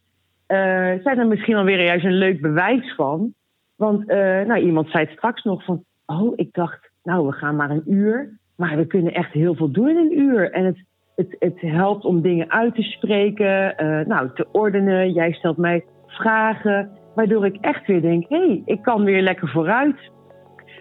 Uh, 0.48 0.56
zijn 1.02 1.18
er 1.18 1.26
misschien 1.26 1.56
alweer 1.56 1.84
juist 1.84 2.04
een 2.04 2.18
leuk 2.18 2.40
bewijs 2.40 2.94
van. 2.94 3.34
Want 3.76 4.00
uh, 4.00 4.16
nou, 4.40 4.58
iemand 4.58 4.90
zei 4.90 5.04
het 5.04 5.12
straks 5.12 5.42
nog 5.42 5.64
van... 5.64 5.84
Oh, 6.06 6.32
ik 6.36 6.52
dacht, 6.52 6.89
nou, 7.02 7.26
we 7.26 7.32
gaan 7.32 7.56
maar 7.56 7.70
een 7.70 7.92
uur. 7.92 8.38
Maar 8.56 8.76
we 8.76 8.86
kunnen 8.86 9.14
echt 9.14 9.32
heel 9.32 9.54
veel 9.54 9.70
doen 9.70 9.88
in 9.88 9.96
een 9.96 10.18
uur. 10.18 10.50
En 10.50 10.64
het, 10.64 10.84
het, 11.16 11.36
het 11.38 11.60
helpt 11.60 12.04
om 12.04 12.20
dingen 12.20 12.50
uit 12.50 12.74
te 12.74 12.82
spreken, 12.82 13.74
uh, 13.82 14.06
nou, 14.06 14.30
te 14.34 14.46
ordenen. 14.52 15.12
Jij 15.12 15.32
stelt 15.32 15.56
mij 15.56 15.84
vragen, 16.06 16.90
waardoor 17.14 17.46
ik 17.46 17.56
echt 17.60 17.86
weer 17.86 18.00
denk: 18.00 18.28
hé, 18.28 18.36
hey, 18.36 18.62
ik 18.64 18.82
kan 18.82 19.04
weer 19.04 19.22
lekker 19.22 19.48
vooruit. 19.48 20.10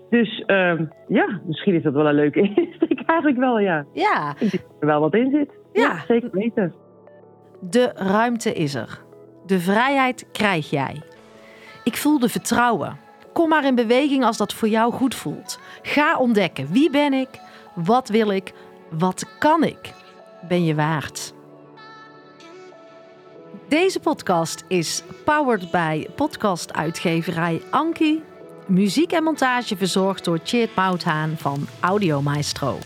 Dus 0.10 0.43
uh, 0.47 0.79
ja, 1.08 1.39
misschien 1.45 1.75
is 1.75 1.84
dat 1.84 1.93
wel 1.93 2.08
een 2.08 2.15
leuke 2.15 2.41
insteek 2.55 3.01
eigenlijk 3.05 3.39
wel, 3.39 3.60
ja. 3.60 3.86
Ja. 3.93 4.36
Ik 4.39 4.51
denk 4.51 4.63
er 4.79 4.88
wel 4.88 4.99
wat 4.99 5.15
in 5.15 5.32
zit. 5.32 5.49
Ja. 5.73 5.82
ja, 5.82 6.03
zeker 6.08 6.29
weten. 6.32 6.73
De 7.62 7.91
ruimte 7.95 8.53
is 8.53 8.75
er. 8.75 9.01
De 9.45 9.60
vrijheid 9.60 10.32
krijg 10.32 10.69
jij. 10.69 11.01
Ik 11.84 11.97
voelde 11.97 12.29
vertrouwen. 12.29 12.97
Kom 13.39 13.49
maar 13.49 13.65
in 13.65 13.75
beweging 13.75 14.23
als 14.23 14.38
dat 14.38 14.54
voor 14.54 14.67
jou 14.67 14.93
goed 14.93 15.15
voelt. 15.15 15.60
Ga 15.82 16.17
ontdekken 16.17 16.71
wie 16.71 16.89
ben 16.89 17.13
ik, 17.13 17.30
wat 17.75 18.10
wil 18.10 18.30
ik? 18.30 18.54
Wat 18.89 19.25
kan 19.38 19.63
ik? 19.63 19.93
Ben 20.47 20.65
je 20.65 20.75
waard? 20.75 21.34
Deze 23.67 23.99
podcast 23.99 24.63
is 24.67 25.04
powered 25.25 25.71
bij 25.71 26.08
podcastuitgeverij 26.15 27.62
Anki. 27.69 28.23
Muziek 28.67 29.12
en 29.12 29.23
montage 29.23 29.78
verzorgd 29.78 30.25
door 30.25 30.41
Tjeerd 30.41 30.75
Mouthaan 30.75 31.36
van 31.38 31.67
Audio 31.80 32.21
Maestro. 32.21 32.78